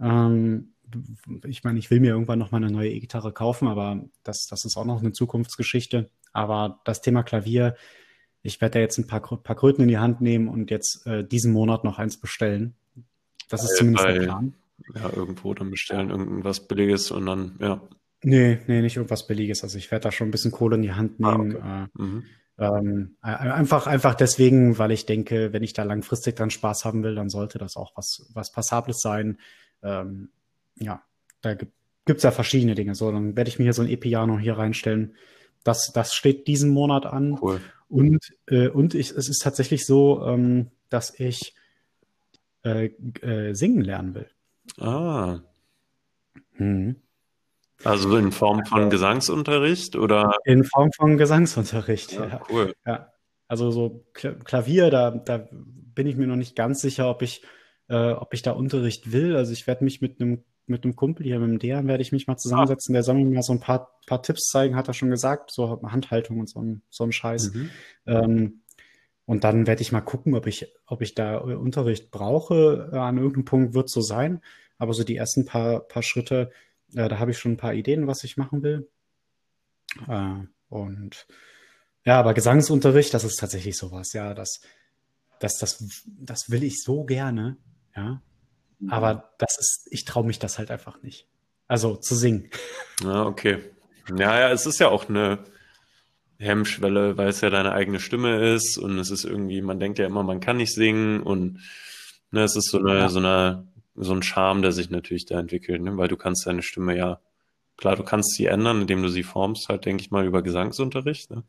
[0.00, 0.74] Ähm,
[1.44, 4.64] ich meine, ich will mir irgendwann noch mal eine neue E-Gitarre kaufen, aber das, das
[4.64, 6.10] ist auch noch eine Zukunftsgeschichte.
[6.32, 7.76] Aber das Thema Klavier,
[8.42, 11.24] ich werde da jetzt ein paar, paar Kröten in die Hand nehmen und jetzt äh,
[11.26, 12.74] diesen Monat noch eins bestellen.
[13.52, 14.54] Das ist zumindest bei, der Plan.
[14.94, 17.82] Ja, irgendwo dann bestellen, irgendwas Billiges und dann, ja.
[18.22, 19.62] Nee, nee, nicht irgendwas Billiges.
[19.62, 21.56] Also ich werde da schon ein bisschen Kohle in die Hand ah, nehmen.
[21.60, 22.02] Ah, okay.
[22.02, 22.24] äh, mhm.
[22.58, 27.14] ähm, einfach, einfach deswegen, weil ich denke, wenn ich da langfristig dran Spaß haben will,
[27.14, 29.38] dann sollte das auch was, was Passables sein.
[29.82, 30.30] Ähm,
[30.76, 31.02] ja,
[31.42, 31.72] da gibt
[32.08, 32.94] es ja verschiedene Dinge.
[32.94, 35.14] So, dann werde ich mir hier so ein E-Piano hier reinstellen.
[35.62, 37.38] Das, das steht diesen Monat an.
[37.40, 37.60] Cool.
[37.88, 41.54] Und, äh, und ich, es ist tatsächlich so, ähm, dass ich
[42.64, 42.86] äh,
[43.20, 44.30] äh, singen lernen will.
[44.78, 45.40] Ah.
[46.54, 46.96] Hm.
[47.84, 50.36] Also in Form von Gesangsunterricht oder?
[50.44, 52.26] In Form von Gesangsunterricht, ja.
[52.26, 52.40] ja.
[52.48, 52.74] Cool.
[52.86, 53.12] Ja.
[53.48, 57.42] Also so Klavier, da, da bin ich mir noch nicht ganz sicher, ob ich,
[57.88, 59.36] äh, ob ich da Unterricht will.
[59.36, 62.12] Also ich werde mich mit einem mit einem Kumpel hier, mit dem Dejan, werde ich
[62.12, 62.94] mich mal zusammensetzen.
[62.94, 62.96] Ah.
[62.96, 65.80] Der soll mir mal so ein paar, paar Tipps zeigen, hat er schon gesagt, so
[65.82, 67.52] Handhaltung und so ein, so ein Scheiß.
[67.52, 67.70] Mhm.
[68.06, 68.61] Ähm,
[69.26, 72.90] und dann werde ich mal gucken, ob ich, ob ich da Unterricht brauche.
[72.92, 74.42] An irgendeinem Punkt wird es so sein.
[74.78, 76.50] Aber so die ersten paar, paar Schritte
[76.94, 78.88] äh, da habe ich schon ein paar Ideen, was ich machen will.
[80.08, 81.26] Äh, und
[82.04, 84.60] ja, aber Gesangsunterricht, das ist tatsächlich sowas, ja, das,
[85.38, 87.56] das, das, das will ich so gerne,
[87.94, 88.22] ja.
[88.88, 91.28] Aber das ist, ich traue mich das halt einfach nicht.
[91.68, 92.50] Also zu singen.
[93.04, 93.58] Ja, okay.
[94.18, 95.44] Ja, ja, es ist ja auch eine
[96.42, 100.06] Hemmschwelle, weil es ja deine eigene Stimme ist und es ist irgendwie, man denkt ja
[100.06, 101.60] immer, man kann nicht singen und
[102.30, 103.08] ne, es ist so eine, ja.
[103.08, 105.96] so eine so ein Charme, der sich natürlich da entwickelt, ne?
[105.96, 107.20] weil du kannst deine Stimme ja,
[107.76, 111.30] klar, du kannst sie ändern, indem du sie formst, halt, denke ich mal, über Gesangsunterricht.
[111.30, 111.44] Ne?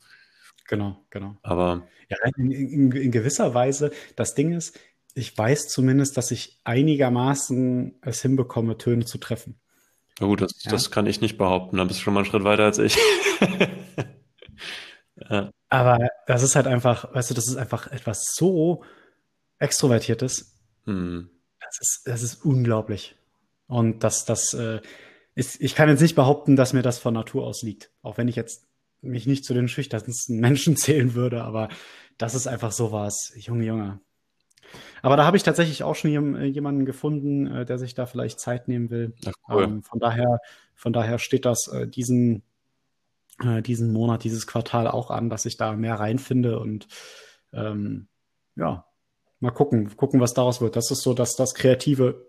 [0.67, 1.37] Genau, genau.
[1.41, 4.77] Aber ja, in, in, in, gewisser Weise, das Ding ist,
[5.15, 9.59] ich weiß zumindest, dass ich einigermaßen es hinbekomme, Töne zu treffen.
[10.19, 10.71] Na gut, das, ja.
[10.71, 11.77] das kann ich nicht behaupten.
[11.77, 12.97] Da bist du schon mal einen Schritt weiter als ich.
[15.29, 15.51] ja.
[15.69, 15.97] Aber
[16.27, 18.83] das ist halt einfach, weißt du, das ist einfach etwas so
[19.59, 20.59] Extrovertiertes.
[20.85, 21.29] Hm.
[21.59, 23.15] Das ist, das ist unglaublich.
[23.67, 24.81] Und das, das äh,
[25.35, 27.91] ist, ich kann jetzt nicht behaupten, dass mir das von Natur aus liegt.
[28.01, 28.67] Auch wenn ich jetzt
[29.01, 31.69] mich nicht zu den schüchternsten Menschen zählen würde, aber
[32.17, 33.33] das ist einfach sowas.
[33.35, 33.99] Junge, Junge.
[35.01, 38.39] Aber da habe ich tatsächlich auch schon äh, jemanden gefunden, äh, der sich da vielleicht
[38.39, 39.13] Zeit nehmen will.
[39.25, 39.63] Ach, cool.
[39.63, 40.39] ähm, von daher,
[40.75, 42.43] von daher steht das äh, diesen,
[43.41, 46.87] äh, diesen Monat, dieses Quartal auch an, dass ich da mehr reinfinde und
[47.53, 48.07] ähm,
[48.55, 48.85] ja,
[49.39, 50.75] mal gucken, gucken, was daraus wird.
[50.75, 52.27] Das ist so das, das Kreative,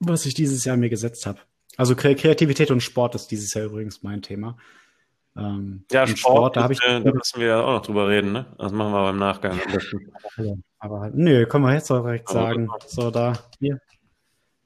[0.00, 1.40] was ich dieses Jahr mir gesetzt habe.
[1.76, 4.56] Also Kreativität und Sport ist dieses Jahr übrigens mein Thema.
[5.36, 6.82] Ähm, ja, Sport, Sport, da habe ich.
[6.82, 8.46] Äh, da müssen wir ja auch noch drüber reden, ne?
[8.58, 9.60] Das machen wir beim Nachgang.
[10.78, 12.68] Aber halt, nö, können wir jetzt auch direkt sagen.
[12.86, 13.80] So, da, hier.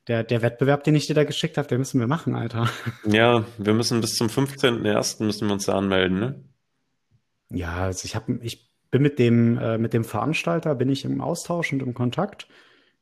[0.08, 2.68] Der, der Wettbewerb, den ich dir da geschickt habe, den müssen wir machen, Alter.
[3.06, 5.22] Ja, wir müssen bis zum 15.01.
[5.22, 6.44] müssen wir uns da anmelden, ne?
[7.50, 11.20] Ja, also ich habe, ich bin mit dem, äh, mit dem Veranstalter bin ich im
[11.20, 12.48] Austausch und im Kontakt.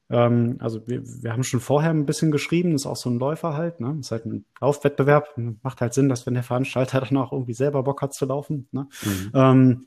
[0.08, 3.54] Ähm, also wir, wir haben schon vorher ein bisschen geschrieben, ist auch so ein Läufer
[3.54, 3.96] halt, ne?
[4.00, 5.34] Ist halt ein Laufwettbewerb.
[5.62, 8.68] Macht halt Sinn, dass wenn der Veranstalter dann auch irgendwie selber Bock hat zu laufen.
[8.72, 8.88] Ne?
[9.04, 9.30] Mhm.
[9.34, 9.86] Ähm,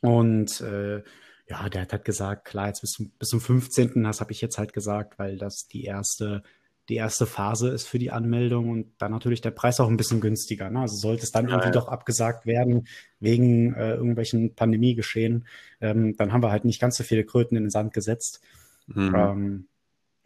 [0.00, 1.02] und äh,
[1.50, 4.04] ja, der hat halt gesagt, klar, jetzt bis zum, bis zum 15.
[4.04, 6.44] Das habe ich jetzt halt gesagt, weil das die erste,
[6.88, 10.20] die erste Phase ist für die Anmeldung und dann natürlich der Preis auch ein bisschen
[10.20, 10.70] günstiger.
[10.70, 10.80] Ne?
[10.80, 11.72] Also sollte es dann ja, irgendwie ja.
[11.72, 12.86] doch abgesagt werden
[13.18, 15.46] wegen äh, irgendwelchen Pandemiegeschehen,
[15.80, 18.40] ähm, dann haben wir halt nicht ganz so viele Kröten in den Sand gesetzt.
[18.86, 19.14] Mhm.
[19.14, 19.68] Ähm,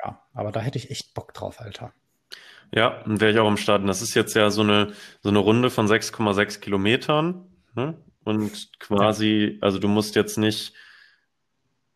[0.04, 1.92] ja, aber da hätte ich echt Bock drauf, Alter.
[2.70, 3.88] Ja, wäre ich auch am Start.
[3.88, 7.46] Das ist jetzt ja so eine, so eine Runde von 6,6 Kilometern.
[7.74, 7.96] Ne?
[8.24, 10.74] Und quasi, also du musst jetzt nicht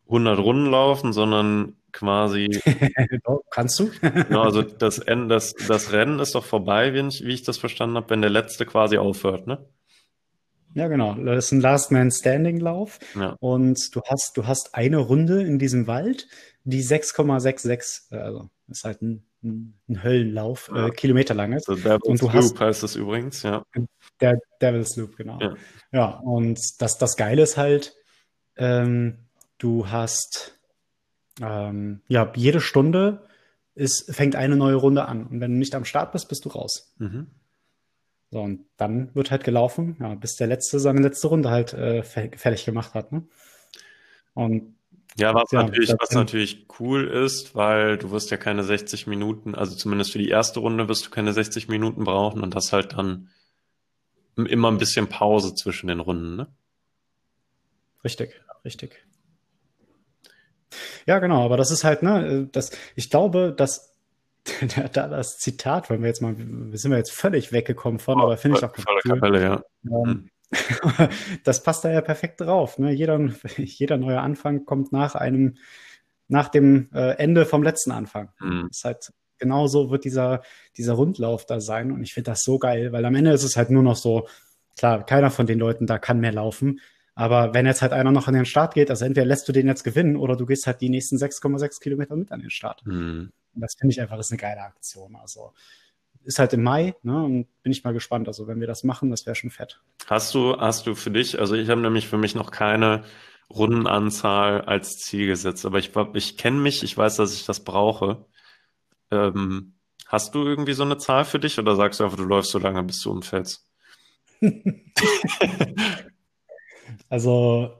[0.08, 2.60] 100 Runden laufen, sondern quasi.
[3.50, 3.90] Kannst du?
[4.00, 7.96] genau, also das, das, das Rennen ist doch vorbei, wie ich, wie ich das verstanden
[7.96, 9.64] habe, wenn der letzte quasi aufhört, ne?
[10.74, 11.14] Ja, genau.
[11.14, 12.98] Das ist ein Last Man Standing Lauf.
[13.14, 13.36] Ja.
[13.40, 16.28] Und du hast, du hast eine Runde in diesem Wald,
[16.64, 20.88] die 6,66, also ist halt ein, ein Höllenlauf, ja.
[20.88, 21.66] äh, Kilometer lang ist.
[21.66, 23.64] The Devil's und du Loop hast, heißt das übrigens, ja.
[24.20, 25.38] Der Devil's Loop, genau.
[25.40, 25.54] Ja,
[25.90, 27.94] ja und das, das Geile ist halt,
[28.56, 29.27] ähm,
[29.58, 30.58] du hast
[31.40, 33.26] ähm, ja jede Stunde
[33.74, 35.26] ist, fängt eine neue Runde an.
[35.26, 36.92] Und wenn du nicht am Start bist, bist du raus.
[36.98, 37.28] Mhm.
[38.30, 42.02] So, und dann wird halt gelaufen, ja, bis der Letzte seine letzte Runde halt äh,
[42.02, 43.12] fertig gemacht hat.
[43.12, 43.26] Ne?
[44.34, 44.74] Und
[45.16, 49.54] ja, was, ja, natürlich, was natürlich cool ist, weil du wirst ja keine 60 Minuten,
[49.54, 52.92] also zumindest für die erste Runde wirst du keine 60 Minuten brauchen und das halt
[52.92, 53.30] dann
[54.36, 56.46] immer ein bisschen Pause zwischen den Runden, ne?
[58.04, 59.04] Richtig, richtig.
[61.08, 63.94] Ja, genau, aber das ist halt, ne, das, ich glaube, dass
[64.92, 68.36] da das Zitat, wenn wir jetzt mal, sind wir jetzt völlig weggekommen von, oh, aber
[68.36, 69.00] finde ich auch volle.
[69.00, 69.62] Kapelle, ja.
[69.90, 70.28] Ähm,
[71.44, 72.78] das passt da ja perfekt drauf.
[72.78, 72.92] Ne?
[72.92, 73.18] Jeder,
[73.56, 75.56] jeder neue Anfang kommt nach einem,
[76.28, 78.28] nach dem äh, Ende vom letzten Anfang.
[78.40, 78.66] Mhm.
[78.68, 80.42] Das ist halt genauso wird dieser,
[80.76, 81.90] dieser Rundlauf da sein.
[81.90, 84.28] Und ich finde das so geil, weil am Ende ist es halt nur noch so,
[84.76, 86.80] klar, keiner von den Leuten da kann mehr laufen.
[87.18, 89.66] Aber wenn jetzt halt einer noch an den Start geht, also entweder lässt du den
[89.66, 92.86] jetzt gewinnen oder du gehst halt die nächsten 6,6 Kilometer mit an den Start.
[92.86, 93.32] Mhm.
[93.56, 95.16] Und das finde ich einfach ist eine geile Aktion.
[95.16, 95.52] Also
[96.22, 97.24] ist halt im Mai, ne?
[97.24, 98.28] Und bin ich mal gespannt.
[98.28, 99.80] Also wenn wir das machen, das wäre schon fett.
[100.06, 103.02] Hast du, hast du für dich, also ich habe nämlich für mich noch keine
[103.50, 108.26] Rundenanzahl als Ziel gesetzt, aber ich, ich kenne mich, ich weiß, dass ich das brauche.
[109.10, 109.74] Ähm,
[110.06, 112.60] hast du irgendwie so eine Zahl für dich oder sagst du einfach, du läufst so
[112.60, 113.66] lange, bis du umfällst?
[117.08, 117.72] Also,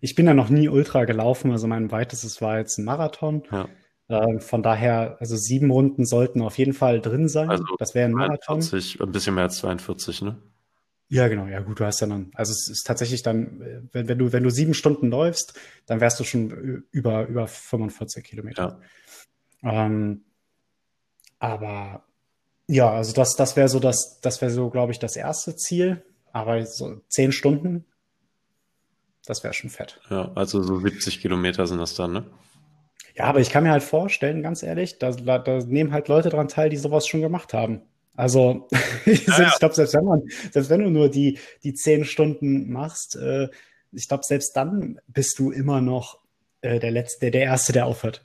[0.00, 1.50] ich bin ja noch nie Ultra gelaufen.
[1.50, 3.42] Also mein weitestes war jetzt ein Marathon.
[3.50, 3.68] Ja.
[4.08, 7.48] Äh, von daher, also sieben Runden sollten auf jeden Fall drin sein.
[7.50, 8.60] Also das wäre ein Marathon.
[8.60, 10.36] 42, ein bisschen mehr als 42, ne?
[11.08, 11.46] Ja, genau.
[11.46, 14.42] Ja, gut, du hast ja dann, also es ist tatsächlich dann, wenn, wenn du, wenn
[14.42, 18.80] du sieben Stunden läufst, dann wärst du schon über, über 45 Kilometer.
[19.62, 19.86] Ja.
[19.86, 20.24] Ähm,
[21.38, 22.04] aber
[22.66, 26.02] ja, also das, das wäre so das, das wäre so, glaube ich, das erste Ziel.
[26.34, 27.84] Aber so zehn Stunden,
[29.24, 30.00] das wäre schon fett.
[30.10, 32.24] Ja, also so 70 Kilometer sind das dann, ne?
[33.14, 36.48] Ja, aber ich kann mir halt vorstellen, ganz ehrlich, da, da nehmen halt Leute dran
[36.48, 37.82] teil, die sowas schon gemacht haben.
[38.16, 38.68] Also,
[39.06, 42.68] ich, ja, ich glaube, selbst wenn man, selbst wenn du nur die, die zehn Stunden
[42.72, 43.48] machst, äh,
[43.92, 46.18] ich glaube, selbst dann bist du immer noch
[46.62, 48.22] äh, der Letzte, der Erste, der aufhört.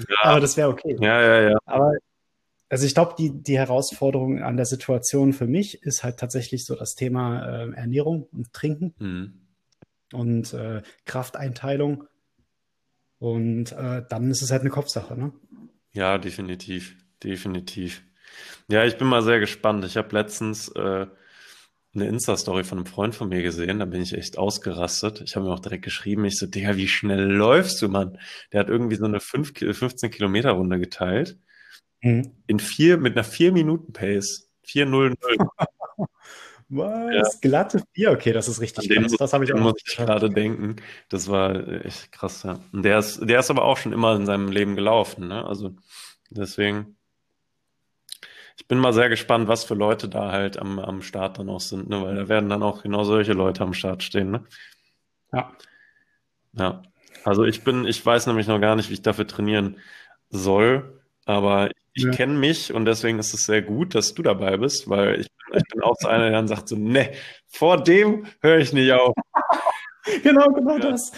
[0.00, 0.16] Ja.
[0.24, 0.94] aber das wäre okay.
[1.00, 1.58] Ja, ja, ja.
[1.64, 1.94] Aber
[2.70, 6.76] also ich glaube, die, die Herausforderung an der Situation für mich ist halt tatsächlich so
[6.76, 9.40] das Thema äh, Ernährung und Trinken mhm.
[10.12, 12.04] und äh, Krafteinteilung.
[13.18, 15.32] Und äh, dann ist es halt eine Kopfsache, ne?
[15.92, 18.02] Ja, definitiv, definitiv.
[18.68, 19.84] Ja, ich bin mal sehr gespannt.
[19.84, 21.06] Ich habe letztens äh,
[21.92, 25.22] eine Insta-Story von einem Freund von mir gesehen, da bin ich echt ausgerastet.
[25.22, 28.16] Ich habe mir auch direkt geschrieben, ich so, Digga, wie schnell läufst du, Mann?
[28.52, 31.36] Der hat irgendwie so eine 5, 15 Kilometer Runde geteilt
[32.02, 32.32] Mhm.
[32.46, 34.48] In vier, mit einer 4-Minuten-Pace.
[34.66, 35.16] 4-0-0.
[36.72, 37.12] Was?
[37.12, 37.38] Ja.
[37.40, 38.12] Glatte 4?
[38.12, 39.12] Okay, das ist richtig krass.
[39.18, 40.76] das habe ich auch muss ich gerade denken.
[41.08, 42.60] Das war echt krass, ja.
[42.72, 45.44] Und der ist, der ist aber auch schon immer in seinem Leben gelaufen, ne?
[45.44, 45.74] Also
[46.30, 46.96] deswegen.
[48.56, 51.60] Ich bin mal sehr gespannt, was für Leute da halt am, am Start dann auch
[51.60, 52.02] sind, ne?
[52.02, 54.44] Weil da werden dann auch genau solche Leute am Start stehen, ne?
[55.32, 55.52] Ja.
[56.52, 56.82] Ja.
[57.24, 59.78] Also ich bin, ich weiß nämlich noch gar nicht, wie ich dafür trainieren
[60.28, 61.00] soll.
[61.24, 62.10] Aber ich ja.
[62.10, 65.62] kenne mich und deswegen ist es sehr gut, dass du dabei bist, weil ich, ich
[65.72, 67.12] bin auch so einer, der dann sagt so, ne,
[67.46, 69.14] vor dem höre ich nicht auf.
[70.22, 70.90] genau, genau ja.
[70.90, 71.12] das.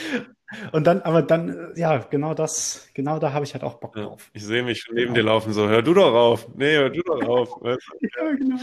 [0.73, 4.31] Und dann, aber dann, ja, genau das, genau da habe ich halt auch Bock drauf.
[4.35, 5.27] Ich sehe mich schon neben genau.
[5.27, 6.49] dir laufen, so, hör du doch auf.
[6.55, 7.61] Nee, hör du doch auf.
[7.65, 8.57] ja, genau.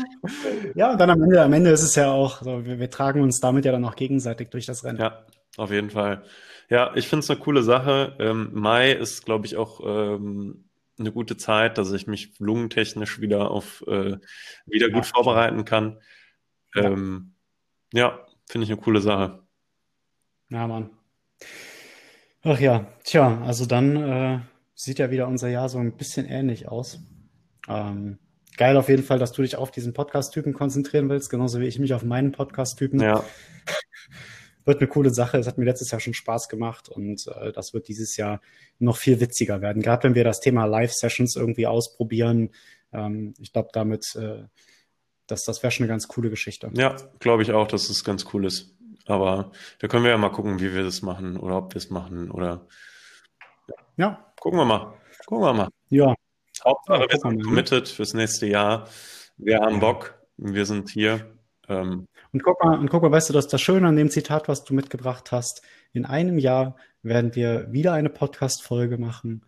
[0.76, 3.22] Ja, und dann am Ende, am Ende ist es ja auch, so, wir, wir tragen
[3.22, 5.00] uns damit ja dann auch gegenseitig durch das Rennen.
[5.00, 5.26] Ja,
[5.58, 6.24] auf jeden Fall.
[6.70, 8.16] Ja, ich finde es eine coole Sache.
[8.20, 10.69] Ähm, Mai ist, glaube ich, auch ähm,
[11.00, 14.18] eine gute Zeit, dass ich mich lungentechnisch wieder auf äh,
[14.66, 16.00] wieder ja, gut vorbereiten kann.
[16.76, 17.34] Ja, ähm,
[17.94, 19.44] ja finde ich eine coole Sache.
[20.50, 20.90] Ja, Mann.
[22.42, 24.40] Ach ja, tja, also dann äh,
[24.74, 27.00] sieht ja wieder unser Jahr so ein bisschen ähnlich aus.
[27.68, 28.18] Ähm,
[28.58, 31.80] geil auf jeden Fall, dass du dich auf diesen Podcast-Typen konzentrieren willst, genauso wie ich
[31.80, 33.00] mich auf meinen Podcast-Typen.
[33.02, 33.24] Ja.
[34.70, 35.40] Wird eine coole Sache.
[35.40, 38.40] Es hat mir letztes Jahr schon Spaß gemacht und äh, das wird dieses Jahr
[38.78, 39.82] noch viel witziger werden.
[39.82, 42.52] Gerade wenn wir das Thema Live-Sessions irgendwie ausprobieren.
[42.94, 44.44] Ähm, ich glaube, damit, äh,
[45.26, 46.70] das, das wäre schon eine ganz coole Geschichte.
[46.76, 48.78] Ja, glaube ich auch, dass es ganz cool ist.
[49.08, 51.90] Aber da können wir ja mal gucken, wie wir das machen oder ob wir es
[51.90, 52.68] machen oder
[53.98, 54.94] Ja, gucken wir mal.
[55.26, 55.70] Gucken wir mal.
[55.90, 56.14] ja,
[56.64, 57.44] Hauptsache, wir sind ne?
[57.44, 58.88] committed fürs nächste Jahr.
[59.38, 60.14] Wir haben Bock.
[60.38, 61.39] Wir sind hier.
[61.70, 64.10] Ähm, Und guck mal, und guck mal, weißt du, das ist das Schöne an dem
[64.10, 65.62] Zitat, was du mitgebracht hast.
[65.94, 69.46] In einem Jahr werden wir wieder eine Podcast-Folge machen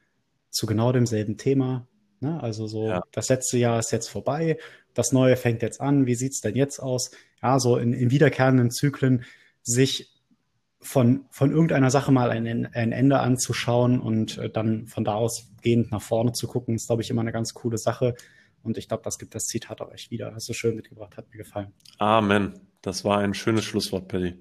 [0.50, 1.88] zu genau demselben Thema.
[2.20, 2.42] Ne?
[2.42, 3.02] Also so, Ja.
[3.12, 4.58] das letzte Jahr ist jetzt vorbei,
[4.94, 6.06] das neue fängt jetzt an.
[6.06, 7.12] Wie sieht's denn jetzt aus?
[7.42, 9.24] Ja, so in, in wiederkehrenden Zyklen
[9.64, 10.12] sich
[10.80, 15.50] von, von irgendeiner Sache mal ein, ein Ende anzuschauen und äh, dann von da aus
[15.62, 18.16] gehend nach vorne zu gucken, ist, glaube ich, immer eine ganz coole Sache.
[18.64, 20.34] Und ich glaube, das gibt das Zitat auch echt wieder.
[20.34, 21.74] Hast du schön mitgebracht, hat mir gefallen.
[21.98, 22.60] Amen.
[22.82, 24.36] Das war ein schönes Schlusswort, Paddy.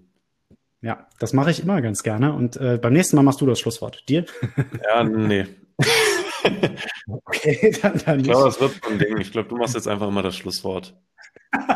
[0.83, 2.33] Ja, das mache ich immer ganz gerne.
[2.33, 4.09] Und äh, beim nächsten Mal machst du das Schlusswort.
[4.09, 4.25] Dir?
[4.85, 5.47] Ja, nee.
[7.07, 9.19] Okay, dann, dann Ich glaube, das wird so ein Ding.
[9.19, 10.97] Ich glaube, du machst jetzt einfach immer das Schlusswort.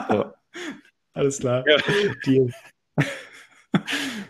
[0.08, 0.24] So.
[1.12, 1.64] Alles klar.
[1.68, 1.76] Ja.
[2.24, 2.50] Deal.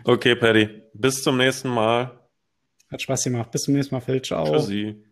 [0.03, 0.83] Okay, Paddy.
[0.93, 2.19] Bis zum nächsten Mal.
[2.91, 3.51] Hat Spaß gemacht.
[3.51, 4.21] Bis zum nächsten Mal, Phil.
[4.21, 4.45] Ciao.
[4.45, 5.04] Tschüssi.